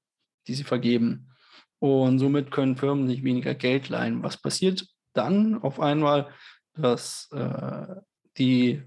die 0.45 0.53
sie 0.53 0.63
vergeben. 0.63 1.31
Und 1.79 2.19
somit 2.19 2.51
können 2.51 2.77
Firmen 2.77 3.07
sich 3.07 3.23
weniger 3.23 3.55
Geld 3.55 3.89
leihen. 3.89 4.21
Was 4.21 4.37
passiert 4.37 4.85
dann 5.13 5.59
auf 5.63 5.79
einmal, 5.79 6.27
dass 6.75 7.29
äh, 7.31 7.95
die 8.37 8.83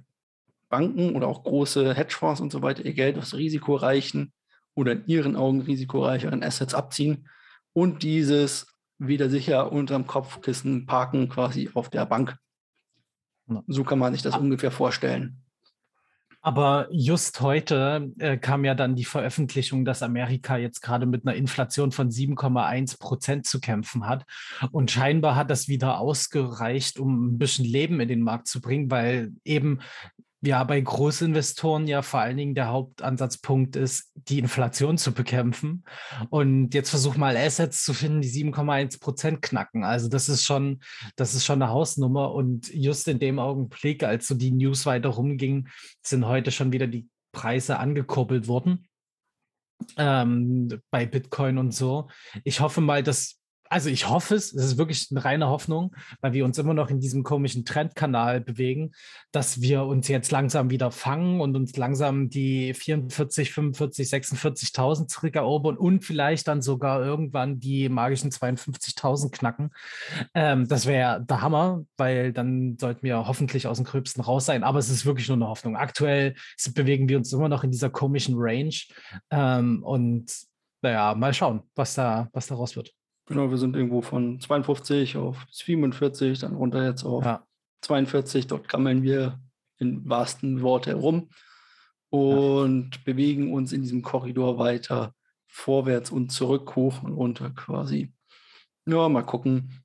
Banken 0.68 1.16
oder 1.16 1.26
auch 1.26 1.42
große 1.42 1.92
Hedgefonds 1.92 2.40
und 2.40 2.52
so 2.52 2.62
weiter 2.62 2.84
ihr 2.84 2.94
Geld 2.94 3.18
aus 3.18 3.34
risikoreichen 3.34 4.32
oder 4.76 4.92
in 4.92 5.02
ihren 5.08 5.34
Augen 5.34 5.62
risikoreicheren 5.62 6.44
Assets 6.44 6.74
abziehen 6.74 7.28
und 7.72 8.04
dieses 8.04 8.68
wieder 8.98 9.28
sicher 9.28 9.72
unterm 9.72 10.06
Kopfkissen 10.06 10.86
parken 10.86 11.28
quasi 11.28 11.70
auf 11.74 11.90
der 11.90 12.06
Bank. 12.06 12.36
So 13.66 13.84
kann 13.84 13.98
man 13.98 14.12
sich 14.12 14.22
das 14.22 14.36
ungefähr 14.36 14.70
vorstellen. 14.70 15.42
Aber 16.42 16.88
just 16.90 17.42
heute 17.42 18.12
äh, 18.18 18.38
kam 18.38 18.64
ja 18.64 18.74
dann 18.74 18.96
die 18.96 19.04
Veröffentlichung, 19.04 19.84
dass 19.84 20.02
Amerika 20.02 20.56
jetzt 20.56 20.80
gerade 20.80 21.04
mit 21.04 21.26
einer 21.26 21.36
Inflation 21.36 21.92
von 21.92 22.10
7,1 22.10 22.98
Prozent 22.98 23.46
zu 23.46 23.60
kämpfen 23.60 24.06
hat. 24.06 24.24
Und 24.72 24.90
scheinbar 24.90 25.36
hat 25.36 25.50
das 25.50 25.68
wieder 25.68 25.98
ausgereicht, 25.98 26.98
um 26.98 27.34
ein 27.34 27.38
bisschen 27.38 27.66
Leben 27.66 28.00
in 28.00 28.08
den 28.08 28.22
Markt 28.22 28.48
zu 28.48 28.62
bringen, 28.62 28.90
weil 28.90 29.32
eben 29.44 29.80
ja 30.42 30.64
bei 30.64 30.80
Großinvestoren 30.80 31.86
ja 31.86 32.02
vor 32.02 32.20
allen 32.20 32.36
Dingen 32.36 32.54
der 32.54 32.68
Hauptansatzpunkt 32.68 33.76
ist, 33.76 34.10
die 34.14 34.38
Inflation 34.38 34.96
zu 34.96 35.12
bekämpfen. 35.12 35.84
Und 36.30 36.74
jetzt 36.74 36.90
versuch 36.90 37.16
mal 37.16 37.36
Assets 37.36 37.84
zu 37.84 37.92
finden, 37.92 38.22
die 38.22 38.30
7,1 38.30 39.00
Prozent 39.00 39.42
knacken. 39.42 39.84
Also 39.84 40.08
das 40.08 40.28
ist 40.28 40.44
schon, 40.44 40.80
das 41.16 41.34
ist 41.34 41.44
schon 41.44 41.62
eine 41.62 41.70
Hausnummer. 41.70 42.32
Und 42.32 42.72
just 42.72 43.06
in 43.08 43.18
dem 43.18 43.38
Augenblick, 43.38 44.02
als 44.02 44.26
so 44.26 44.34
die 44.34 44.52
News 44.52 44.86
weiter 44.86 45.10
rumging, 45.10 45.68
sind 46.02 46.26
heute 46.26 46.50
schon 46.50 46.72
wieder 46.72 46.86
die 46.86 47.08
Preise 47.32 47.78
angekurbelt 47.78 48.48
worden. 48.48 48.86
Ähm, 49.96 50.80
bei 50.90 51.06
Bitcoin 51.06 51.58
und 51.58 51.72
so. 51.72 52.08
Ich 52.44 52.60
hoffe 52.60 52.80
mal, 52.80 53.02
dass 53.02 53.39
also 53.70 53.88
ich 53.88 54.08
hoffe 54.08 54.34
es, 54.34 54.52
es 54.52 54.64
ist 54.64 54.78
wirklich 54.78 55.06
eine 55.10 55.24
reine 55.24 55.48
Hoffnung, 55.48 55.94
weil 56.20 56.32
wir 56.32 56.44
uns 56.44 56.58
immer 56.58 56.74
noch 56.74 56.90
in 56.90 56.98
diesem 56.98 57.22
komischen 57.22 57.64
Trendkanal 57.64 58.40
bewegen, 58.40 58.90
dass 59.30 59.60
wir 59.60 59.84
uns 59.84 60.08
jetzt 60.08 60.32
langsam 60.32 60.70
wieder 60.70 60.90
fangen 60.90 61.40
und 61.40 61.54
uns 61.54 61.76
langsam 61.76 62.28
die 62.28 62.74
44, 62.74 63.52
45, 63.52 64.08
46.000 64.08 65.06
zurückerobern 65.06 65.76
und 65.76 66.04
vielleicht 66.04 66.48
dann 66.48 66.62
sogar 66.62 67.04
irgendwann 67.04 67.60
die 67.60 67.88
magischen 67.88 68.32
52.000 68.32 69.30
knacken. 69.30 69.70
Ähm, 70.34 70.66
das 70.66 70.86
wäre 70.86 71.24
der 71.24 71.40
Hammer, 71.40 71.84
weil 71.96 72.32
dann 72.32 72.76
sollten 72.76 73.04
wir 73.04 73.28
hoffentlich 73.28 73.68
aus 73.68 73.76
dem 73.76 73.86
Gröbsten 73.86 74.20
raus 74.20 74.46
sein. 74.46 74.64
Aber 74.64 74.80
es 74.80 74.90
ist 74.90 75.06
wirklich 75.06 75.28
nur 75.28 75.36
eine 75.36 75.46
Hoffnung. 75.46 75.76
Aktuell 75.76 76.34
bewegen 76.74 77.08
wir 77.08 77.18
uns 77.18 77.32
immer 77.32 77.48
noch 77.48 77.62
in 77.62 77.70
dieser 77.70 77.90
komischen 77.90 78.34
Range 78.36 78.74
ähm, 79.30 79.84
und 79.84 80.32
naja, 80.82 81.14
mal 81.14 81.32
schauen, 81.32 81.62
was 81.76 81.94
da, 81.94 82.28
was 82.32 82.48
daraus 82.48 82.74
wird. 82.74 82.92
Genau, 83.30 83.48
wir 83.48 83.58
sind 83.58 83.76
irgendwo 83.76 84.02
von 84.02 84.40
52 84.40 85.16
auf 85.16 85.46
47, 85.52 86.40
dann 86.40 86.56
runter 86.56 86.84
jetzt 86.84 87.04
auf 87.04 87.24
ja. 87.24 87.46
42. 87.82 88.48
Dort 88.48 88.68
gammeln 88.68 89.04
wir 89.04 89.38
in 89.78 90.08
wahrsten 90.08 90.62
Worte 90.62 90.90
herum 90.90 91.28
und 92.08 92.90
ja. 92.92 93.00
bewegen 93.04 93.54
uns 93.54 93.72
in 93.72 93.82
diesem 93.82 94.02
Korridor 94.02 94.58
weiter 94.58 95.14
vorwärts 95.46 96.10
und 96.10 96.32
zurück, 96.32 96.74
hoch 96.74 97.04
und 97.04 97.12
runter 97.12 97.50
quasi. 97.50 98.12
Ja, 98.84 99.08
mal 99.08 99.22
gucken. 99.22 99.80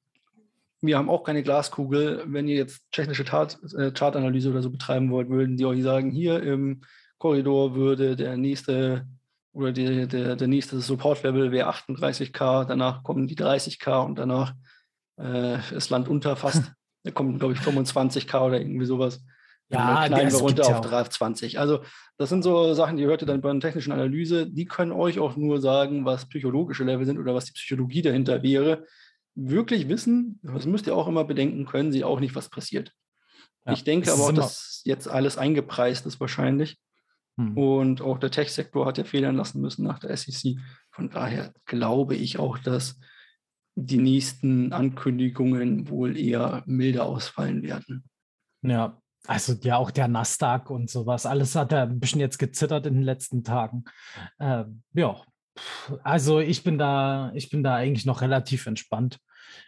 Wir 0.81 0.97
haben 0.97 1.11
auch 1.11 1.23
keine 1.23 1.43
Glaskugel. 1.43 2.23
Wenn 2.25 2.47
ihr 2.47 2.55
jetzt 2.55 2.81
technische 2.91 3.25
Tat, 3.25 3.59
äh, 3.77 3.91
Chartanalyse 3.91 4.49
oder 4.49 4.63
so 4.63 4.71
betreiben 4.71 5.11
wollt, 5.11 5.29
würden 5.29 5.55
die 5.55 5.65
euch 5.65 5.83
sagen, 5.83 6.09
hier 6.09 6.41
im 6.41 6.81
Korridor 7.19 7.75
würde 7.75 8.15
der 8.15 8.37
nächste 8.37 9.05
oder 9.55 9.71
die, 9.71 10.07
der, 10.07 10.35
der 10.35 10.47
nächste 10.47 10.79
Support-Level 10.79 11.51
wäre 11.51 11.69
38k, 11.69 12.65
danach 12.65 13.03
kommen 13.03 13.25
die 13.25 13.37
30k 13.37 14.05
und 14.05 14.19
danach 14.19 14.53
äh, 15.17 15.57
ist 15.73 15.89
Land 15.89 16.09
unter 16.09 16.35
fast. 16.35 16.73
da 17.03 17.11
kommen, 17.11 17.39
glaube 17.39 17.53
ich, 17.53 17.59
25k 17.59 18.41
oder 18.41 18.59
irgendwie 18.59 18.85
sowas. 18.85 19.23
Ja, 19.69 20.05
klein 20.07 20.31
wir 20.31 20.37
runter 20.39 20.67
auf 20.67 20.81
320. 20.81 21.57
Also, 21.57 21.79
das 22.17 22.29
sind 22.29 22.43
so 22.43 22.73
Sachen, 22.73 22.97
die 22.97 23.05
hört 23.05 23.21
ihr 23.21 23.27
dann 23.27 23.41
bei 23.41 23.49
einer 23.49 23.61
technischen 23.61 23.93
Analyse. 23.93 24.45
Die 24.45 24.65
können 24.65 24.91
euch 24.91 25.19
auch 25.19 25.35
nur 25.37 25.59
sagen, 25.61 26.05
was 26.05 26.27
psychologische 26.27 26.83
Level 26.83 27.05
sind 27.05 27.17
oder 27.17 27.33
was 27.33 27.45
die 27.45 27.53
Psychologie 27.53 28.01
dahinter 28.01 28.43
wäre. 28.43 28.85
Wirklich 29.35 29.87
wissen, 29.87 30.39
das 30.43 30.65
müsst 30.65 30.85
ihr 30.87 30.95
auch 30.95 31.07
immer 31.07 31.23
bedenken, 31.23 31.65
können 31.65 31.91
sie 31.91 32.03
auch 32.03 32.19
nicht, 32.19 32.35
was 32.35 32.49
passiert. 32.49 32.91
Ja, 33.65 33.73
ich 33.73 33.83
denke 33.83 34.11
aber 34.11 34.23
auch, 34.23 34.31
dass 34.31 34.81
jetzt 34.83 35.07
alles 35.07 35.37
eingepreist 35.37 36.05
ist 36.05 36.19
wahrscheinlich. 36.19 36.77
Hm. 37.37 37.57
Und 37.57 38.01
auch 38.01 38.17
der 38.17 38.31
Tech-Sektor 38.31 38.85
hat 38.85 38.97
ja 38.97 39.03
federn 39.03 39.35
lassen 39.35 39.61
müssen 39.61 39.83
nach 39.83 39.99
der 39.99 40.15
SEC. 40.15 40.57
Von 40.91 41.09
daher 41.09 41.53
glaube 41.65 42.15
ich 42.15 42.39
auch, 42.39 42.57
dass 42.57 42.99
die 43.75 43.97
nächsten 43.97 44.71
Ankündigungen 44.71 45.89
wohl 45.89 46.17
eher 46.17 46.63
milder 46.65 47.05
ausfallen 47.05 47.61
werden. 47.61 48.05
Ja, 48.61 49.01
also 49.27 49.53
ja, 49.61 49.77
auch 49.77 49.91
der 49.91 50.07
Nasdaq 50.07 50.69
und 50.69 50.89
sowas. 50.89 51.25
Alles 51.25 51.55
hat 51.55 51.71
er 51.71 51.83
ein 51.83 51.99
bisschen 51.99 52.21
jetzt 52.21 52.37
gezittert 52.37 52.85
in 52.85 52.93
den 52.93 53.03
letzten 53.03 53.43
Tagen. 53.43 53.83
Ähm, 54.39 54.83
ja, 54.93 55.21
also 56.03 56.39
ich 56.39 56.63
bin 56.63 56.77
da, 56.77 57.31
ich 57.33 57.49
bin 57.49 57.63
da 57.63 57.75
eigentlich 57.75 58.05
noch 58.05 58.21
relativ 58.21 58.65
entspannt. 58.65 59.19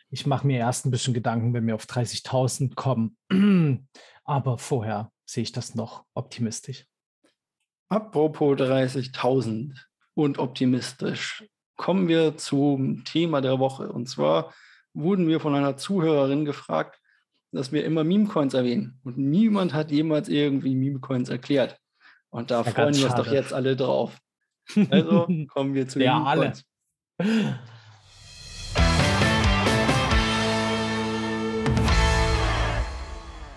Ich 0.10 0.26
mache 0.26 0.48
mir 0.48 0.60
erst 0.60 0.86
ein 0.86 0.92
bisschen 0.92 1.14
Gedanken, 1.14 1.54
wenn 1.54 1.68
wir 1.68 1.76
auf 1.76 1.86
30.000 1.86 2.76
kommen. 2.76 3.18
Aber 4.24 4.58
vorher 4.58 5.12
sehe 5.26 5.44
ich 5.44 5.52
das 5.52 5.76
noch 5.76 6.06
optimistisch. 6.14 6.86
Apropos 7.90 8.58
30.000 8.58 9.78
und 10.14 10.40
optimistisch, 10.40 11.46
kommen 11.78 12.10
wir 12.10 12.36
zum 12.36 13.06
Thema 13.06 13.40
der 13.40 13.60
Woche. 13.60 13.90
Und 13.90 14.10
zwar 14.10 14.54
wurden 14.94 15.30
wir 15.30 15.40
von 15.40 15.56
einer 15.56 15.78
Zuhörerin 15.78 16.44
gefragt, 16.44 17.00
dass 17.54 17.72
wir 17.72 17.86
immer 17.86 18.04
Meme-Coins 18.04 18.54
erwähnen. 18.56 19.00
Und 19.06 19.18
niemand 19.18 19.74
hat 19.74 19.90
jemals 19.90 20.28
irgendwie 20.28 20.76
Meme-Coins 20.76 21.30
erklärt. 21.30 21.78
Und 22.30 22.52
da 22.52 22.64
ja, 22.64 22.72
freuen 22.72 22.94
wir 22.94 23.06
uns 23.06 23.16
doch 23.16 23.32
jetzt 23.32 23.54
alle 23.54 23.76
drauf. 23.76 24.18
Also 24.90 25.26
kommen 25.48 25.74
wir 25.76 25.88
zu 25.88 26.00
den 26.00 26.08
ja, 26.08 26.20
Meme-Coins. 26.20 26.66
Alle. 27.20 27.60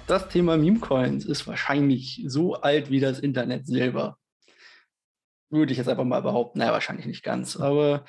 Das 0.06 0.28
Thema 0.28 0.56
Meme-Coins 0.56 1.24
ist 1.24 1.48
wahrscheinlich 1.48 2.22
so 2.28 2.54
alt 2.54 2.90
wie 2.90 3.00
das 3.00 3.18
Internet 3.18 3.66
selber 3.66 4.19
würde 5.50 5.72
ich 5.72 5.78
jetzt 5.78 5.88
einfach 5.88 6.04
mal 6.04 6.22
behaupten. 6.22 6.60
Naja, 6.60 6.72
wahrscheinlich 6.72 7.06
nicht 7.06 7.22
ganz. 7.22 7.56
Aber 7.56 8.04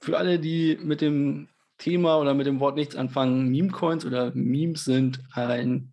für 0.00 0.18
alle, 0.18 0.38
die 0.38 0.78
mit 0.82 1.00
dem 1.00 1.48
Thema 1.78 2.18
oder 2.18 2.34
mit 2.34 2.46
dem 2.46 2.60
Wort 2.60 2.76
nichts 2.76 2.94
anfangen, 2.94 3.48
Meme-Coins 3.48 4.04
oder 4.04 4.32
Memes 4.34 4.84
sind 4.84 5.20
ein 5.32 5.92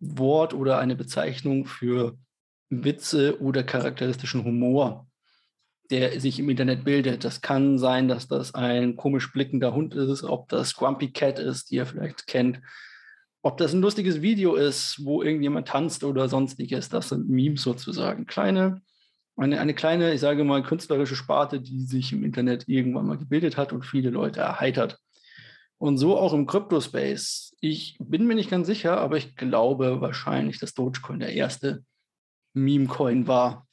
Wort 0.00 0.52
oder 0.52 0.78
eine 0.78 0.96
Bezeichnung 0.96 1.64
für 1.64 2.18
Witze 2.68 3.40
oder 3.40 3.62
charakteristischen 3.62 4.44
Humor, 4.44 5.06
der 5.90 6.20
sich 6.20 6.38
im 6.38 6.48
Internet 6.48 6.84
bildet. 6.84 7.24
Das 7.24 7.40
kann 7.40 7.78
sein, 7.78 8.08
dass 8.08 8.26
das 8.26 8.54
ein 8.54 8.96
komisch 8.96 9.32
blickender 9.32 9.74
Hund 9.74 9.94
ist, 9.94 10.24
ob 10.24 10.48
das 10.48 10.74
Grumpy 10.74 11.12
Cat 11.12 11.38
ist, 11.38 11.70
die 11.70 11.76
ihr 11.76 11.86
vielleicht 11.86 12.26
kennt, 12.26 12.60
ob 13.42 13.58
das 13.58 13.72
ein 13.72 13.80
lustiges 13.80 14.22
Video 14.22 14.54
ist, 14.54 15.04
wo 15.04 15.22
irgendjemand 15.22 15.68
tanzt 15.68 16.04
oder 16.04 16.28
sonstiges. 16.28 16.88
Das 16.88 17.10
sind 17.10 17.28
Memes 17.28 17.62
sozusagen. 17.62 18.26
Kleine 18.26 18.82
eine, 19.36 19.60
eine 19.60 19.74
kleine, 19.74 20.12
ich 20.12 20.20
sage 20.20 20.44
mal, 20.44 20.62
künstlerische 20.62 21.16
Sparte, 21.16 21.60
die 21.60 21.84
sich 21.84 22.12
im 22.12 22.24
Internet 22.24 22.68
irgendwann 22.68 23.06
mal 23.06 23.18
gebildet 23.18 23.56
hat 23.56 23.72
und 23.72 23.84
viele 23.84 24.10
Leute 24.10 24.40
erheitert. 24.40 24.98
Und 25.78 25.98
so 25.98 26.16
auch 26.16 26.32
im 26.32 26.46
Crypto-Space. 26.46 27.56
Ich 27.60 27.96
bin 27.98 28.26
mir 28.26 28.34
nicht 28.34 28.50
ganz 28.50 28.66
sicher, 28.66 28.98
aber 28.98 29.16
ich 29.16 29.34
glaube 29.36 30.00
wahrscheinlich, 30.00 30.58
dass 30.58 30.74
Dogecoin 30.74 31.20
der 31.20 31.32
erste 31.32 31.84
Meme-Coin 32.54 33.26
war. 33.26 33.66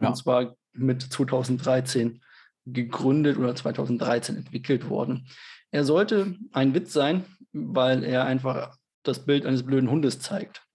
Ja. 0.00 0.08
Und 0.08 0.16
zwar 0.16 0.56
mit 0.72 1.02
2013 1.02 2.22
gegründet 2.64 3.38
oder 3.38 3.54
2013 3.54 4.36
entwickelt 4.36 4.88
worden. 4.88 5.28
Er 5.70 5.84
sollte 5.84 6.36
ein 6.52 6.74
Witz 6.74 6.92
sein, 6.92 7.24
weil 7.52 8.02
er 8.02 8.24
einfach 8.24 8.76
das 9.02 9.24
Bild 9.24 9.46
eines 9.46 9.64
blöden 9.64 9.90
Hundes 9.90 10.20
zeigt. 10.20 10.65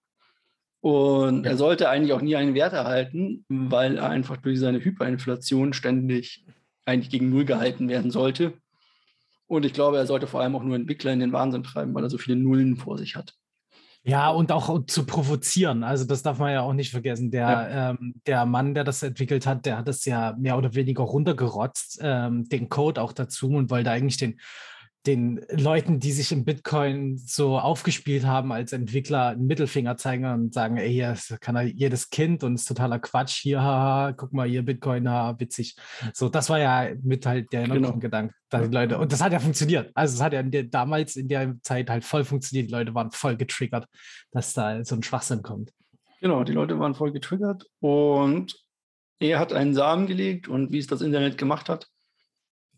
Und 0.82 1.46
ja. 1.46 1.52
er 1.52 1.58
sollte 1.58 1.90
eigentlich 1.90 2.14
auch 2.14 2.22
nie 2.22 2.36
einen 2.36 2.56
Wert 2.56 2.74
erhalten, 2.74 3.46
weil 3.48 3.98
er 3.98 4.10
einfach 4.10 4.38
durch 4.38 4.60
seine 4.60 4.84
Hyperinflation 4.84 5.74
ständig 5.74 6.44
eigentlich 6.86 7.12
gegen 7.12 7.30
Null 7.30 7.46
gehalten 7.46 7.88
werden 7.88 8.10
sollte. 8.12 8.54
Und 9.48 9.66
ich 9.66 9.74
glaube, 9.74 9.98
er 9.98 10.08
sollte 10.08 10.28
vor 10.28 10.42
allem 10.42 10.56
auch 10.56 10.64
nur 10.64 10.76
Entwickler 10.76 11.14
in 11.14 11.20
den 11.20 11.34
Wahnsinn 11.34 11.64
treiben, 11.64 11.94
weil 11.94 12.04
er 12.04 12.10
so 12.10 12.18
viele 12.18 12.38
Nullen 12.38 12.78
vor 12.78 12.98
sich 12.98 13.16
hat. 13.16 13.36
Ja, 14.04 14.32
und 14.32 14.52
auch 14.52 14.86
zu 14.88 15.06
provozieren. 15.06 15.84
Also 15.84 16.06
das 16.06 16.24
darf 16.24 16.40
man 16.40 16.52
ja 16.52 16.62
auch 16.62 16.74
nicht 16.74 16.90
vergessen. 16.90 17.30
Der, 17.30 17.48
ja. 17.48 17.90
ähm, 17.92 18.16
der 18.26 18.48
Mann, 18.48 18.74
der 18.74 18.84
das 18.84 19.04
entwickelt 19.04 19.46
hat, 19.46 19.68
der 19.68 19.78
hat 19.78 19.88
es 19.88 20.06
ja 20.06 20.36
mehr 20.40 20.58
oder 20.58 20.74
weniger 20.74 21.04
runtergerotzt, 21.04 22.00
ähm, 22.02 22.50
den 22.50 22.68
Code 22.70 23.00
auch 23.00 23.14
dazu 23.14 23.50
und 23.50 23.70
wollte 23.70 23.92
eigentlich 23.92 24.18
den 24.18 24.40
den 25.08 25.44
Leuten, 25.50 26.00
die 26.00 26.12
sich 26.12 26.32
im 26.32 26.46
Bitcoin 26.46 27.18
so 27.18 27.58
aufgespielt 27.58 28.26
haben 28.26 28.52
als 28.52 28.72
Entwickler, 28.72 29.30
einen 29.30 29.48
Mittelfinger 29.48 29.98
zeigen 29.98 30.26
und 30.26 30.54
sagen, 30.54 30.78
ey, 30.78 30.92
hier 30.92 31.18
kann 31.40 31.56
er 31.56 31.64
jedes 31.64 32.12
Kind 32.12 32.44
und 32.44 32.56
ist 32.56 32.66
totaler 32.66 33.00
Quatsch, 33.00 33.42
hier, 33.42 33.62
haha, 33.62 34.12
guck 34.12 34.32
mal, 34.32 34.48
hier 34.48 34.64
Bitcoin, 34.64 35.10
haha, 35.10 35.40
witzig. 35.40 35.76
So, 36.14 36.30
das 36.30 36.50
war 36.50 36.60
ja 36.60 36.90
mit 37.02 37.26
halt 37.26 37.52
der 37.52 37.68
genau. 37.68 37.98
Gedanke, 37.98 38.36
dass 38.50 38.70
die 38.70 38.76
Leute, 38.76 39.00
und 39.00 39.12
das 39.12 39.22
hat 39.22 39.34
ja 39.34 39.40
funktioniert. 39.40 39.90
Also 39.96 40.16
es 40.16 40.22
hat 40.22 40.34
ja 40.34 40.40
in 40.42 40.52
der, 40.52 40.64
damals 40.64 41.16
in 41.16 41.28
der 41.28 41.56
Zeit 41.64 41.90
halt 41.90 42.04
voll 42.04 42.24
funktioniert. 42.24 42.70
Die 42.70 42.74
Leute 42.74 42.94
waren 42.94 43.10
voll 43.12 43.38
getriggert, 43.38 43.88
dass 44.32 44.54
da 44.54 44.86
so 44.86 44.96
ein 44.96 45.04
Schwachsinn 45.04 45.42
kommt. 45.42 45.72
Genau, 46.20 46.44
die 46.44 46.54
Leute 46.54 46.78
waren 46.78 46.94
voll 46.94 47.12
getriggert 47.12 47.66
und 47.80 48.56
er 49.20 49.40
hat 49.40 49.52
einen 49.52 49.74
Samen 49.74 50.06
gelegt 50.06 50.48
und 50.48 50.72
wie 50.72 50.78
es 50.78 50.88
das 50.88 51.02
Internet 51.02 51.40
gemacht 51.40 51.70
hat, 51.70 51.88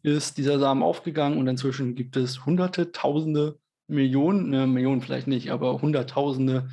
ist 0.04 0.38
dieser 0.38 0.60
Samen 0.60 0.84
aufgegangen 0.84 1.38
und 1.38 1.48
inzwischen 1.48 1.96
gibt 1.96 2.18
es 2.18 2.46
hunderte, 2.46 2.92
tausende, 2.92 3.58
Millionen, 3.88 4.50
ne, 4.50 4.68
Millionen 4.68 5.02
vielleicht 5.02 5.28
nicht, 5.28 5.52
aber 5.52 5.82
hunderttausende 5.82 6.70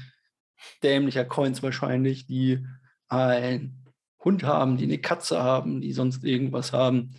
dämlicher 0.82 1.24
Coins 1.24 1.62
wahrscheinlich, 1.62 2.26
die 2.26 2.64
einen 3.08 3.84
Hund 4.22 4.44
haben, 4.44 4.76
die 4.76 4.84
eine 4.84 4.98
Katze 4.98 5.42
haben, 5.42 5.80
die 5.80 5.92
sonst 5.92 6.24
irgendwas 6.24 6.72
haben 6.72 7.12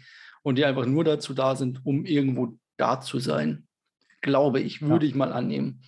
und 0.43 0.57
die 0.57 0.65
einfach 0.65 0.85
nur 0.85 1.03
dazu 1.03 1.33
da 1.33 1.55
sind, 1.55 1.85
um 1.85 2.05
irgendwo 2.05 2.57
da 2.77 3.01
zu 3.01 3.19
sein. 3.19 3.67
Glaube 4.21 4.59
ich, 4.59 4.81
würde 4.81 5.05
ja. 5.05 5.09
ich 5.09 5.15
mal 5.15 5.33
annehmen. 5.33 5.81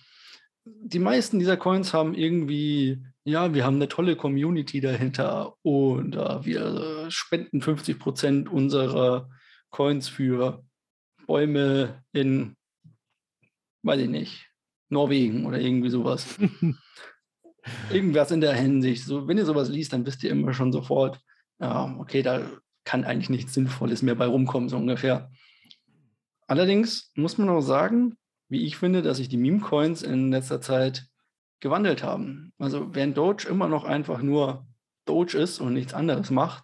Die 0.64 0.98
meisten 0.98 1.38
dieser 1.38 1.56
Coins 1.56 1.92
haben 1.92 2.14
irgendwie, 2.14 3.04
ja, 3.24 3.54
wir 3.54 3.64
haben 3.64 3.76
eine 3.76 3.88
tolle 3.88 4.16
Community 4.16 4.80
dahinter 4.80 5.54
und 5.62 6.16
uh, 6.16 6.44
wir 6.44 7.06
spenden 7.10 7.60
50 7.60 7.98
Prozent 7.98 8.48
unserer 8.48 9.28
Coins 9.74 10.08
für 10.08 10.64
Bäume 11.26 12.04
in, 12.12 12.54
weiß 13.82 14.02
ich 14.02 14.08
nicht, 14.08 14.48
Norwegen 14.88 15.46
oder 15.46 15.58
irgendwie 15.58 15.90
sowas. 15.90 16.38
Irgendwas 17.90 18.30
in 18.30 18.40
der 18.40 18.54
Hinsicht. 18.54 19.04
So, 19.04 19.26
wenn 19.26 19.36
ihr 19.36 19.44
sowas 19.44 19.68
liest, 19.68 19.92
dann 19.92 20.06
wisst 20.06 20.22
ihr 20.22 20.30
immer 20.30 20.54
schon 20.54 20.70
sofort, 20.70 21.18
ja, 21.58 21.92
okay, 21.98 22.22
da 22.22 22.48
kann 22.84 23.02
eigentlich 23.02 23.30
nichts 23.30 23.54
Sinnvolles 23.54 24.02
mehr 24.02 24.14
bei 24.14 24.26
rumkommen, 24.26 24.68
so 24.68 24.76
ungefähr. 24.76 25.32
Allerdings 26.46 27.10
muss 27.16 27.36
man 27.36 27.48
auch 27.48 27.60
sagen, 27.60 28.16
wie 28.48 28.64
ich 28.64 28.76
finde, 28.76 29.02
dass 29.02 29.16
sich 29.16 29.28
die 29.28 29.38
Meme-Coins 29.38 30.02
in 30.02 30.30
letzter 30.30 30.60
Zeit 30.60 31.08
gewandelt 31.58 32.04
haben. 32.04 32.52
Also 32.58 32.94
während 32.94 33.16
Doge 33.16 33.48
immer 33.48 33.66
noch 33.66 33.82
einfach 33.82 34.22
nur 34.22 34.68
Doge 35.04 35.36
ist 35.36 35.58
und 35.58 35.72
nichts 35.72 35.94
anderes 35.94 36.30
macht, 36.30 36.62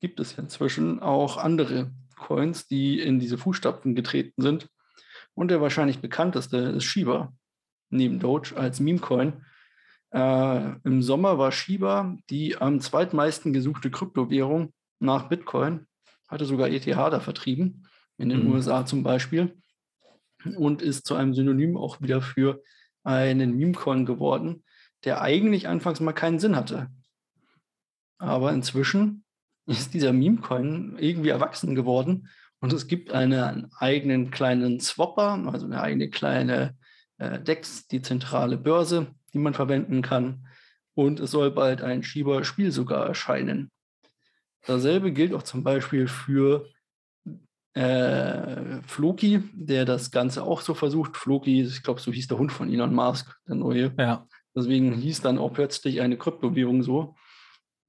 gibt 0.00 0.18
es 0.18 0.36
inzwischen 0.36 0.98
auch 0.98 1.36
andere 1.36 1.92
Coins, 2.20 2.68
die 2.68 3.00
in 3.00 3.18
diese 3.18 3.38
Fußstapfen 3.38 3.94
getreten 3.94 4.42
sind. 4.42 4.68
Und 5.34 5.50
der 5.50 5.60
wahrscheinlich 5.60 6.00
bekannteste 6.00 6.56
ist 6.58 6.84
Shiba, 6.84 7.32
neben 7.88 8.20
Doge 8.20 8.56
als 8.56 8.80
Meme-Coin. 8.80 9.44
Äh, 10.12 10.72
Im 10.84 11.02
Sommer 11.02 11.38
war 11.38 11.52
Shiba 11.52 12.16
die 12.30 12.56
am 12.56 12.80
zweitmeisten 12.80 13.52
gesuchte 13.52 13.90
Kryptowährung 13.90 14.72
nach 14.98 15.28
Bitcoin, 15.28 15.86
hatte 16.28 16.44
sogar 16.44 16.68
ETH 16.68 16.86
da 16.86 17.20
vertrieben, 17.20 17.86
in 18.18 18.28
den 18.28 18.44
mhm. 18.44 18.52
USA 18.52 18.84
zum 18.84 19.02
Beispiel, 19.02 19.56
und 20.56 20.82
ist 20.82 21.06
zu 21.06 21.14
einem 21.14 21.34
Synonym 21.34 21.76
auch 21.76 22.00
wieder 22.00 22.22
für 22.22 22.62
einen 23.02 23.56
Meme-Coin 23.56 24.04
geworden, 24.04 24.64
der 25.04 25.22
eigentlich 25.22 25.68
anfangs 25.68 26.00
mal 26.00 26.12
keinen 26.12 26.38
Sinn 26.38 26.56
hatte. 26.56 26.88
Aber 28.18 28.52
inzwischen 28.52 29.24
ist 29.70 29.94
dieser 29.94 30.12
Meme-Coin 30.12 30.96
irgendwie 30.98 31.28
erwachsen 31.30 31.74
geworden 31.74 32.28
und 32.60 32.72
es 32.72 32.86
gibt 32.86 33.12
einen 33.12 33.72
eigenen 33.78 34.30
kleinen 34.30 34.80
Swapper, 34.80 35.42
also 35.50 35.66
eine 35.66 35.80
eigene 35.80 36.10
kleine 36.10 36.76
äh, 37.18 37.40
DEX, 37.40 37.86
die 37.86 38.02
zentrale 38.02 38.58
Börse, 38.58 39.08
die 39.32 39.38
man 39.38 39.54
verwenden 39.54 40.02
kann. 40.02 40.46
Und 40.94 41.20
es 41.20 41.30
soll 41.30 41.50
bald 41.50 41.82
ein 41.82 42.02
Schieber-Spiel 42.02 42.72
sogar 42.72 43.06
erscheinen. 43.06 43.70
Dasselbe 44.66 45.12
gilt 45.12 45.32
auch 45.32 45.42
zum 45.42 45.62
Beispiel 45.64 46.06
für 46.06 46.66
äh, 47.72 48.82
Floki, 48.82 49.42
der 49.54 49.84
das 49.84 50.10
Ganze 50.10 50.42
auch 50.42 50.60
so 50.60 50.74
versucht. 50.74 51.16
Floki, 51.16 51.62
ich 51.62 51.82
glaube, 51.82 52.00
so 52.00 52.12
hieß 52.12 52.26
der 52.26 52.38
Hund 52.38 52.52
von 52.52 52.70
Elon 52.70 52.94
Musk, 52.94 53.38
der 53.48 53.54
neue. 53.54 53.94
Ja. 53.96 54.26
Deswegen 54.54 54.92
hieß 54.92 55.22
dann 55.22 55.38
auch 55.38 55.52
plötzlich 55.52 56.00
eine 56.00 56.18
Kryptowährung 56.18 56.82
so. 56.82 57.14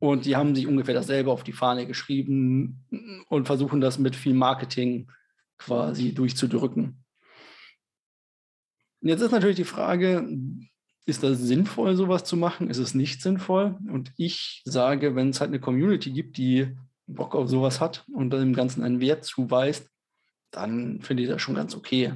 Und 0.02 0.26
die 0.26 0.36
haben 0.36 0.56
sich 0.56 0.66
ungefähr 0.66 0.96
dasselbe 0.96 1.32
auf 1.32 1.44
die 1.44 1.54
Fahne 1.54 1.86
geschrieben 1.86 2.84
und 3.30 3.46
versuchen 3.46 3.82
das 3.82 4.00
mit 4.00 4.16
viel 4.16 4.34
Marketing 4.34 5.12
quasi 5.60 6.12
durchzudrücken. 6.12 7.04
Jetzt 9.02 9.22
ist 9.22 9.32
natürlich 9.32 9.58
die 9.58 9.64
Frage, 9.64 10.28
ist 11.06 11.22
das 11.22 11.38
sinnvoll, 11.38 11.96
sowas 11.96 12.24
zu 12.24 12.36
machen? 12.36 12.72
Ist 12.72 12.80
es 12.80 12.96
nicht 12.96 13.22
sinnvoll? 13.22 13.78
Und 13.92 14.12
ich 14.18 14.64
sage, 14.66 15.16
wenn 15.16 15.30
es 15.30 15.40
halt 15.40 15.50
eine 15.50 15.60
Community 15.60 16.10
gibt, 16.10 16.38
die 16.38 16.76
Bock 17.06 17.36
auf 17.36 17.48
sowas 17.48 17.80
hat 17.80 18.04
und 18.12 18.32
dem 18.32 18.56
Ganzen 18.56 18.82
einen 18.82 19.02
Wert 19.02 19.24
zuweist, 19.24 19.88
dann 20.50 21.00
finde 21.02 21.22
ich 21.22 21.30
das 21.30 21.44
schon 21.44 21.54
ganz 21.54 21.76
okay. 21.76 22.14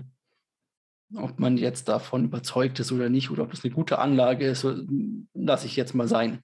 Ob 1.13 1.39
man 1.39 1.57
jetzt 1.57 1.87
davon 1.87 2.25
überzeugt 2.25 2.79
ist 2.79 2.91
oder 2.91 3.09
nicht, 3.09 3.29
oder 3.29 3.43
ob 3.43 3.53
es 3.53 3.63
eine 3.63 3.75
gute 3.75 3.99
Anlage 3.99 4.47
ist, 4.47 4.65
lasse 5.35 5.67
ich 5.67 5.75
jetzt 5.75 5.93
mal 5.93 6.07
sein. 6.07 6.41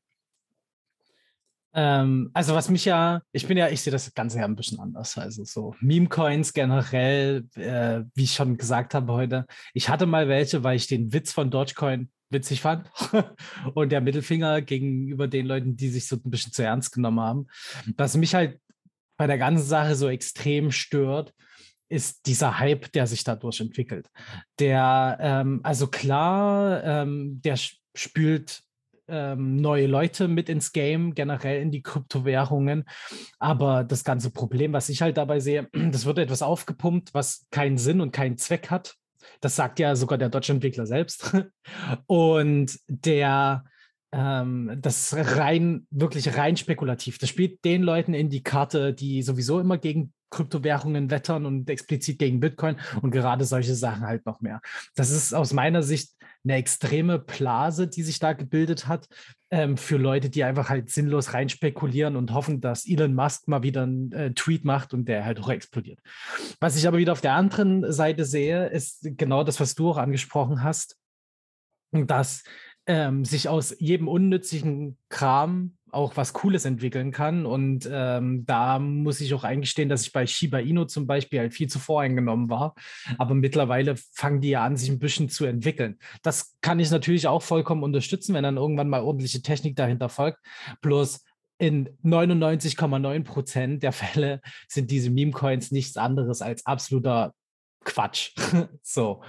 Ähm, 1.74 2.32
also 2.34 2.54
was 2.54 2.70
mich 2.70 2.86
ja, 2.86 3.22
ich 3.32 3.48
bin 3.48 3.58
ja, 3.58 3.70
ich 3.70 3.82
sehe 3.82 3.92
das 3.92 4.14
Ganze 4.14 4.40
ja 4.40 4.46
ein 4.46 4.56
bisschen 4.56 4.80
anders. 4.80 5.18
Also 5.18 5.44
so 5.44 5.76
Meme-Coins 5.80 6.54
generell, 6.54 7.48
äh, 7.56 8.02
wie 8.14 8.24
ich 8.24 8.34
schon 8.34 8.58
gesagt 8.58 8.94
habe 8.94 9.14
heute. 9.14 9.46
Ich 9.74 9.90
hatte 9.90 10.06
mal 10.06 10.28
welche, 10.28 10.64
weil 10.64 10.76
ich 10.76 10.88
den 10.88 11.14
Witz 11.14 11.32
von 11.32 11.50
Dogecoin 11.50 12.10
witzig 12.30 12.62
fand. 12.62 12.90
und 13.74 13.92
der 13.92 14.02
Mittelfinger 14.02 14.62
gegenüber 14.62 15.28
den 15.28 15.46
Leuten, 15.46 15.76
die 15.76 15.90
sich 15.90 16.08
so 16.08 16.18
ein 16.18 16.30
bisschen 16.30 16.52
zu 16.52 16.64
ernst 16.64 16.92
genommen 16.92 17.20
haben. 17.20 17.48
Was 17.98 18.18
mich 18.18 18.36
halt 18.36 18.60
bei 19.18 19.28
der 19.28 19.38
ganzen 19.38 19.66
Sache 19.66 19.96
so 19.96 20.10
extrem 20.10 20.72
stört, 20.72 21.34
ist 21.90 22.26
dieser 22.26 22.58
Hype, 22.58 22.92
der 22.94 23.06
sich 23.06 23.24
dadurch 23.24 23.60
entwickelt. 23.60 24.10
Der, 24.60 25.18
ähm, 25.20 25.60
also 25.64 25.88
klar, 25.88 26.84
ähm, 26.84 27.42
der 27.44 27.58
spült 27.94 28.64
ähm, 29.12 29.58
neue 29.58 29.88
Leute 29.88 30.28
mit 30.28 30.50
ins 30.50 30.72
Game, 30.72 31.14
generell 31.14 31.62
in 31.62 31.70
die 31.70 31.82
Kryptowährungen. 31.82 32.86
Aber 33.38 33.84
das 33.84 34.04
ganze 34.04 34.32
Problem, 34.32 34.74
was 34.74 34.90
ich 34.90 35.02
halt 35.02 35.18
dabei 35.18 35.40
sehe, 35.40 35.70
das 35.92 36.06
wird 36.06 36.18
etwas 36.18 36.42
aufgepumpt, 36.42 37.14
was 37.14 37.46
keinen 37.52 37.78
Sinn 37.78 38.02
und 38.02 38.12
keinen 38.12 38.38
Zweck 38.38 38.72
hat. 38.72 38.96
Das 39.42 39.56
sagt 39.56 39.80
ja 39.80 39.96
sogar 39.96 40.18
der 40.18 40.30
deutsche 40.30 40.54
Entwickler 40.54 40.86
selbst. 40.88 41.36
Und 42.08 42.80
der, 42.88 43.66
ähm, 44.12 44.78
das 44.82 45.16
rein, 45.16 45.86
wirklich 45.92 46.36
rein 46.36 46.58
spekulativ. 46.58 47.20
Das 47.20 47.30
spielt 47.30 47.64
den 47.64 47.84
Leuten 47.84 48.14
in 48.14 48.30
die 48.30 48.42
Karte, 48.42 48.94
die 48.94 49.22
sowieso 49.22 49.60
immer 49.60 49.78
gegen 49.78 50.14
Kryptowährungen 50.32 51.12
wettern 51.12 51.46
und 51.46 51.70
explizit 51.70 52.18
gegen 52.18 52.40
Bitcoin 52.40 52.78
und 53.02 53.12
gerade 53.12 53.46
solche 53.46 53.76
Sachen 53.76 54.08
halt 54.08 54.26
noch 54.26 54.42
mehr. 54.42 54.62
Das 54.96 55.12
ist 55.12 55.34
aus 55.34 55.54
meiner 55.54 55.84
Sicht 55.84 56.16
eine 56.44 56.56
extreme 56.56 57.20
Blase, 57.20 57.88
die 57.88 58.02
sich 58.02 58.20
da 58.20 58.34
gebildet 58.34 58.88
hat, 58.88 59.08
ähm, 59.52 59.78
für 59.78 59.98
Leute, 59.98 60.30
die 60.30 60.44
einfach 60.44 60.70
halt 60.70 60.90
sinnlos 60.90 61.34
reinspekulieren 61.34 62.16
und 62.16 62.34
hoffen, 62.34 62.62
dass 62.62 62.88
Elon 62.88 63.14
Musk 63.14 63.48
mal 63.48 63.64
wieder 63.64 63.84
einen 63.84 64.12
äh, 64.12 64.34
Tweet 64.34 64.66
macht 64.66 64.94
und 64.94 65.06
der 65.06 65.26
halt 65.26 65.40
auch 65.40 65.50
explodiert. 65.50 66.00
Was 66.60 66.78
ich 66.78 66.88
aber 66.88 66.98
wieder 66.98 67.12
auf 67.12 67.22
der 67.22 67.34
anderen 67.34 67.92
Seite 67.92 68.26
sehe, 68.26 68.68
ist 68.68 69.08
genau 69.18 69.44
das, 69.44 69.60
was 69.60 69.76
du 69.76 69.92
auch 69.92 69.98
angesprochen 69.98 70.64
hast, 70.64 70.98
dass 71.92 72.44
ähm, 72.88 73.26
sich 73.26 73.48
aus 73.48 73.76
jedem 73.80 74.08
unnützigen 74.08 74.98
Kram 75.10 75.78
auch 75.92 76.18
was 76.18 76.34
Cooles 76.34 76.66
entwickeln 76.66 77.12
kann. 77.12 77.46
Und 77.46 77.90
ähm, 77.92 78.46
da 78.46 78.80
muss 78.80 79.22
ich 79.22 79.34
auch 79.34 79.44
eingestehen, 79.44 79.90
dass 79.90 80.04
ich 80.04 80.12
bei 80.12 80.26
Shiba 80.26 80.60
Inu 80.60 80.86
zum 80.86 81.08
Beispiel 81.08 81.40
halt 81.40 81.54
viel 81.54 81.68
zu 81.68 81.80
voreingenommen 81.80 82.50
war. 82.50 82.76
Aber 83.18 83.36
mittlerweile 83.36 83.96
fangen 84.14 84.42
die 84.42 84.50
ja 84.50 84.64
an, 84.64 84.78
sich 84.78 84.90
ein 84.90 85.00
bisschen 85.00 85.30
zu 85.30 85.46
entwickeln. 85.46 86.00
Das 86.22 86.58
kann 86.62 86.80
ich 86.80 86.92
natürlich 86.92 87.28
auch 87.28 87.42
vollkommen 87.42 87.84
unterstützen, 87.84 88.34
wenn 88.34 88.44
dann 88.44 88.58
irgendwann 88.58 88.90
mal 88.90 89.02
ordentliche 89.02 89.42
Technik 89.42 89.76
dahinter 89.76 90.10
folgt. 90.10 90.40
Bloß 90.82 91.24
in 91.58 91.90
99,9 92.04 93.24
Prozent 93.24 93.84
der 93.84 93.92
Fälle 93.92 94.42
sind 94.68 94.90
diese 94.90 95.12
Meme-Coins 95.12 95.72
nichts 95.72 95.96
anderes 95.96 96.42
als 96.42 96.66
absoluter 96.66 97.34
Quatsch. 97.84 98.34
so. 98.82 99.22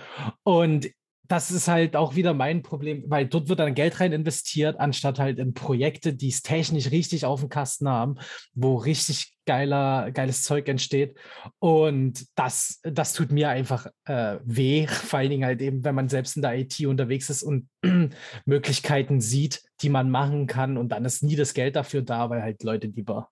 Und 0.43 0.91
das 1.33 1.51
ist 1.51 1.67
halt 1.67 1.97
auch 1.97 2.15
wieder 2.15 2.35
mein 2.35 2.63
Problem, 2.63 3.05
weil 3.07 3.27
dort 3.27 3.49
wird 3.49 3.59
dann 3.59 3.75
Geld 3.75 4.01
rein 4.01 4.13
investiert, 4.13 4.79
anstatt 4.79 5.19
halt 5.19 5.39
in 5.39 5.55
Projekte, 5.55 6.13
die 6.13 6.29
es 6.29 6.43
technisch 6.43 6.91
richtig 6.91 7.25
auf 7.25 7.41
dem 7.41 7.49
Kasten 7.49 7.89
haben, 7.89 8.17
wo 8.53 8.77
richtig 8.77 9.33
geiler, 9.47 10.11
geiles 10.13 10.43
Zeug 10.43 10.69
entsteht. 10.69 11.17
Und 11.59 12.27
das, 12.35 12.81
das 12.83 13.15
tut 13.15 13.33
mir 13.33 13.49
einfach 13.49 13.87
äh, 14.05 14.41
weh, 14.45 14.87
vor 14.89 15.21
allen 15.21 15.31
Dingen 15.31 15.47
halt 15.47 15.63
eben, 15.63 15.83
wenn 15.85 15.95
man 15.95 16.11
selbst 16.11 16.37
in 16.37 16.43
der 16.43 16.59
IT 16.59 16.79
unterwegs 16.85 17.31
ist 17.31 17.43
und 17.43 17.67
Möglichkeiten 18.45 19.23
sieht, 19.23 19.63
die 19.81 19.89
man 19.89 20.11
machen 20.11 20.47
kann. 20.47 20.77
Und 20.77 20.91
dann 20.91 21.07
ist 21.07 21.23
nie 21.23 21.37
das 21.37 21.55
Geld 21.55 21.77
dafür 21.77 22.03
da, 22.03 22.29
weil 22.29 22.43
halt 22.43 22.63
Leute 22.63 22.89
lieber 22.89 23.31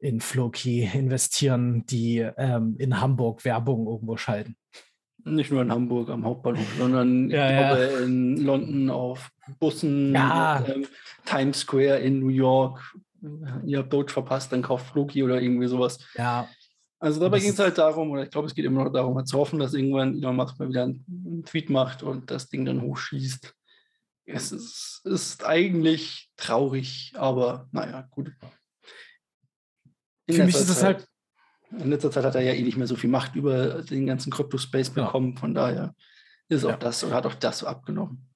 in 0.00 0.20
Floki 0.20 0.90
investieren, 0.92 1.86
die 1.86 2.18
ähm, 2.18 2.74
in 2.78 3.00
Hamburg 3.00 3.44
Werbung 3.44 3.86
irgendwo 3.86 4.16
schalten. 4.16 4.56
Nicht 5.34 5.50
nur 5.50 5.62
in 5.62 5.72
Hamburg 5.72 6.08
am 6.10 6.24
Hauptbahnhof, 6.24 6.66
sondern 6.78 7.30
ja, 7.30 7.50
ich 7.50 7.56
glaube 7.56 7.92
ja. 7.92 7.98
in 8.04 8.36
London 8.38 8.90
auf 8.90 9.30
Bussen, 9.58 10.14
ja. 10.14 10.64
ähm, 10.66 10.86
Times 11.24 11.60
Square 11.60 11.98
in 11.98 12.20
New 12.20 12.28
York. 12.28 12.80
Ihr 13.64 13.78
habt 13.78 13.92
Doge 13.92 14.12
verpasst, 14.12 14.52
dann 14.52 14.62
kauft 14.62 14.86
Floki 14.86 15.22
oder 15.22 15.40
irgendwie 15.40 15.66
sowas. 15.66 15.98
Ja. 16.16 16.48
Also 17.00 17.20
dabei 17.20 17.38
ging 17.38 17.50
es 17.50 17.58
halt 17.58 17.78
darum, 17.78 18.10
oder 18.10 18.24
ich 18.24 18.30
glaube, 18.30 18.48
es 18.48 18.54
geht 18.54 18.64
immer 18.64 18.84
noch 18.84 18.92
darum, 18.92 19.16
halt 19.16 19.28
zu 19.28 19.38
hoffen, 19.38 19.58
dass 19.58 19.74
irgendwann 19.74 20.16
Elon 20.16 20.36
Musk 20.36 20.58
mal 20.58 20.68
wieder 20.68 20.84
einen 20.84 21.44
Tweet 21.44 21.70
macht 21.70 22.02
und 22.02 22.30
das 22.30 22.48
Ding 22.48 22.64
dann 22.64 22.82
hochschießt. 22.82 23.54
Es 24.26 24.52
ist, 24.52 25.00
ist 25.04 25.44
eigentlich 25.44 26.28
traurig, 26.36 27.12
aber 27.16 27.68
naja, 27.72 28.06
gut. 28.10 28.32
In 30.26 30.34
Für 30.34 30.44
mich 30.44 30.56
ist 30.56 30.68
es 30.68 30.82
halt 30.82 31.08
in 31.70 31.90
letzter 31.90 32.10
Zeit 32.10 32.24
hat 32.24 32.34
er 32.34 32.40
ja 32.40 32.52
eh 32.52 32.62
nicht 32.62 32.76
mehr 32.76 32.86
so 32.86 32.96
viel 32.96 33.10
Macht 33.10 33.36
über 33.36 33.82
den 33.82 34.06
ganzen 34.06 34.30
Crypto-Space 34.30 34.90
bekommen. 34.90 35.34
Ja. 35.34 35.40
Von 35.40 35.54
daher 35.54 35.94
ist 36.48 36.64
auch 36.64 36.70
ja. 36.70 36.76
das 36.76 37.04
oder 37.04 37.16
hat 37.16 37.26
auch 37.26 37.34
das 37.34 37.58
so 37.58 37.66
abgenommen. 37.66 38.28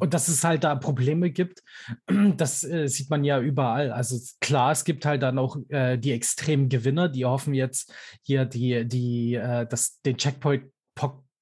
Und 0.00 0.12
dass 0.12 0.28
es 0.28 0.44
halt 0.44 0.64
da 0.64 0.74
Probleme 0.74 1.30
gibt, 1.30 1.62
das 2.36 2.64
äh, 2.64 2.88
sieht 2.88 3.10
man 3.10 3.24
ja 3.24 3.40
überall. 3.40 3.92
Also 3.92 4.18
klar, 4.40 4.72
es 4.72 4.84
gibt 4.84 5.06
halt 5.06 5.22
dann 5.22 5.38
auch 5.38 5.56
äh, 5.68 5.96
die 5.96 6.12
extremen 6.12 6.68
Gewinner, 6.68 7.08
die 7.08 7.24
hoffen 7.24 7.54
jetzt 7.54 7.92
hier 8.22 8.44
die, 8.44 8.86
die, 8.86 9.34
äh, 9.34 9.66
das, 9.66 10.00
den 10.02 10.16
Checkpoint 10.16 10.64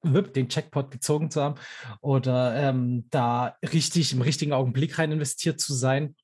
den 0.04 0.48
Checkpot 0.48 0.92
gezogen 0.92 1.32
zu 1.32 1.42
haben 1.42 1.56
oder 2.00 2.54
ähm, 2.54 3.08
da 3.10 3.56
richtig 3.72 4.12
im 4.12 4.22
richtigen 4.22 4.52
Augenblick 4.52 5.00
rein 5.00 5.10
investiert 5.10 5.58
zu 5.58 5.74
sein. 5.74 6.14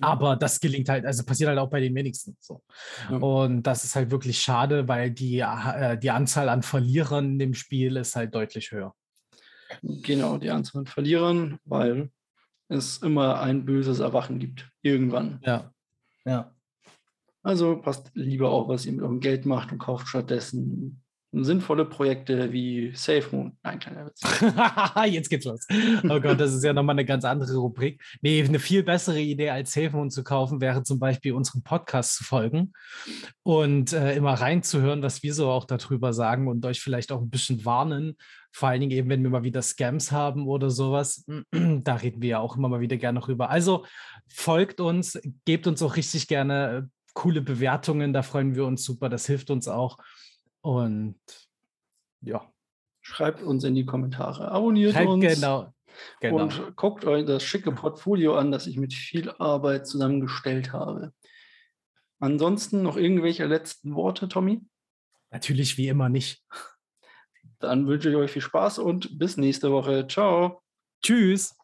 Aber 0.00 0.36
das 0.36 0.60
gelingt 0.60 0.88
halt, 0.88 1.04
also 1.04 1.24
passiert 1.24 1.48
halt 1.48 1.58
auch 1.58 1.70
bei 1.70 1.80
den 1.80 1.94
wenigsten. 1.94 2.36
So. 2.40 2.62
Ja. 3.10 3.16
Und 3.16 3.62
das 3.62 3.84
ist 3.84 3.96
halt 3.96 4.10
wirklich 4.10 4.40
schade, 4.40 4.88
weil 4.88 5.10
die, 5.10 5.40
äh, 5.40 5.98
die 5.98 6.10
Anzahl 6.10 6.48
an 6.48 6.62
Verlierern 6.62 7.38
dem 7.38 7.54
Spiel 7.54 7.96
ist 7.96 8.16
halt 8.16 8.34
deutlich 8.34 8.70
höher. 8.70 8.94
Genau, 9.82 10.38
die 10.38 10.50
Anzahl 10.50 10.80
an 10.80 10.86
Verlierern, 10.86 11.58
weil 11.64 12.10
es 12.68 12.98
immer 12.98 13.40
ein 13.40 13.64
böses 13.64 14.00
Erwachen 14.00 14.38
gibt. 14.38 14.68
Irgendwann. 14.82 15.40
Ja. 15.44 15.72
Ja. 16.24 16.54
Also 17.42 17.80
passt 17.80 18.10
lieber 18.14 18.50
auf, 18.50 18.68
was 18.68 18.84
ihr 18.86 18.92
mit 18.92 19.02
eurem 19.02 19.20
Geld 19.20 19.46
macht 19.46 19.72
und 19.72 19.78
kauft 19.78 20.08
stattdessen 20.08 21.02
sinnvolle 21.32 21.84
Projekte 21.84 22.52
wie 22.52 22.92
Safe 22.94 23.24
Moon. 23.32 23.56
Nein, 23.62 23.78
kleiner 23.78 24.06
Witz. 24.06 24.20
Jetzt 25.12 25.28
geht's 25.28 25.44
los. 25.44 25.66
Oh 26.08 26.20
Gott, 26.20 26.40
das 26.40 26.54
ist 26.54 26.64
ja 26.64 26.72
nochmal 26.72 26.94
eine 26.94 27.04
ganz 27.04 27.24
andere 27.24 27.56
Rubrik. 27.56 28.02
Nee, 28.22 28.42
eine 28.42 28.58
viel 28.58 28.82
bessere 28.82 29.20
Idee 29.20 29.50
als 29.50 29.72
Safe 29.72 29.90
Moon 29.90 30.10
zu 30.10 30.24
kaufen 30.24 30.60
wäre 30.60 30.82
zum 30.82 30.98
Beispiel 30.98 31.34
unserem 31.34 31.62
Podcast 31.62 32.16
zu 32.16 32.24
folgen 32.24 32.72
und 33.42 33.92
äh, 33.92 34.16
immer 34.16 34.34
reinzuhören, 34.34 35.02
was 35.02 35.22
wir 35.22 35.34
so 35.34 35.50
auch 35.50 35.66
darüber 35.66 36.12
sagen 36.12 36.48
und 36.48 36.64
euch 36.64 36.80
vielleicht 36.80 37.12
auch 37.12 37.20
ein 37.20 37.30
bisschen 37.30 37.64
warnen. 37.64 38.16
Vor 38.50 38.70
allen 38.70 38.80
Dingen 38.80 38.92
eben, 38.92 39.10
wenn 39.10 39.22
wir 39.22 39.30
mal 39.30 39.42
wieder 39.44 39.60
Scams 39.60 40.10
haben 40.10 40.48
oder 40.48 40.70
sowas. 40.70 41.26
da 41.52 41.94
reden 41.96 42.22
wir 42.22 42.28
ja 42.30 42.38
auch 42.38 42.56
immer 42.56 42.68
mal 42.68 42.80
wieder 42.80 42.96
gerne 42.96 43.20
drüber. 43.20 43.50
Also 43.50 43.84
folgt 44.26 44.80
uns, 44.80 45.20
gebt 45.44 45.66
uns 45.66 45.82
auch 45.82 45.96
richtig 45.96 46.26
gerne 46.26 46.76
äh, 46.76 46.82
coole 47.12 47.42
Bewertungen. 47.42 48.12
Da 48.12 48.22
freuen 48.22 48.54
wir 48.54 48.64
uns 48.64 48.84
super. 48.84 49.08
Das 49.08 49.26
hilft 49.26 49.50
uns 49.50 49.68
auch. 49.68 49.98
Und 50.60 51.18
ja. 52.20 52.50
Schreibt 53.00 53.42
uns 53.42 53.64
in 53.64 53.74
die 53.74 53.86
Kommentare, 53.86 54.50
abonniert 54.50 54.92
Schreibt, 54.92 55.08
uns. 55.08 55.34
Genau. 55.34 55.72
Genau. 56.20 56.42
Und 56.42 56.76
guckt 56.76 57.04
euch 57.04 57.24
das 57.24 57.42
schicke 57.42 57.72
Portfolio 57.72 58.36
an, 58.36 58.52
das 58.52 58.66
ich 58.66 58.76
mit 58.76 58.92
viel 58.92 59.30
Arbeit 59.30 59.86
zusammengestellt 59.86 60.72
habe. 60.72 61.12
Ansonsten 62.20 62.82
noch 62.82 62.96
irgendwelche 62.96 63.46
letzten 63.46 63.94
Worte, 63.94 64.28
Tommy? 64.28 64.60
Natürlich 65.30 65.76
wie 65.78 65.88
immer 65.88 66.08
nicht. 66.08 66.44
Dann 67.58 67.86
wünsche 67.86 68.10
ich 68.10 68.16
euch 68.16 68.30
viel 68.30 68.42
Spaß 68.42 68.78
und 68.78 69.18
bis 69.18 69.36
nächste 69.36 69.72
Woche. 69.72 70.06
Ciao. 70.06 70.62
Tschüss. 71.02 71.57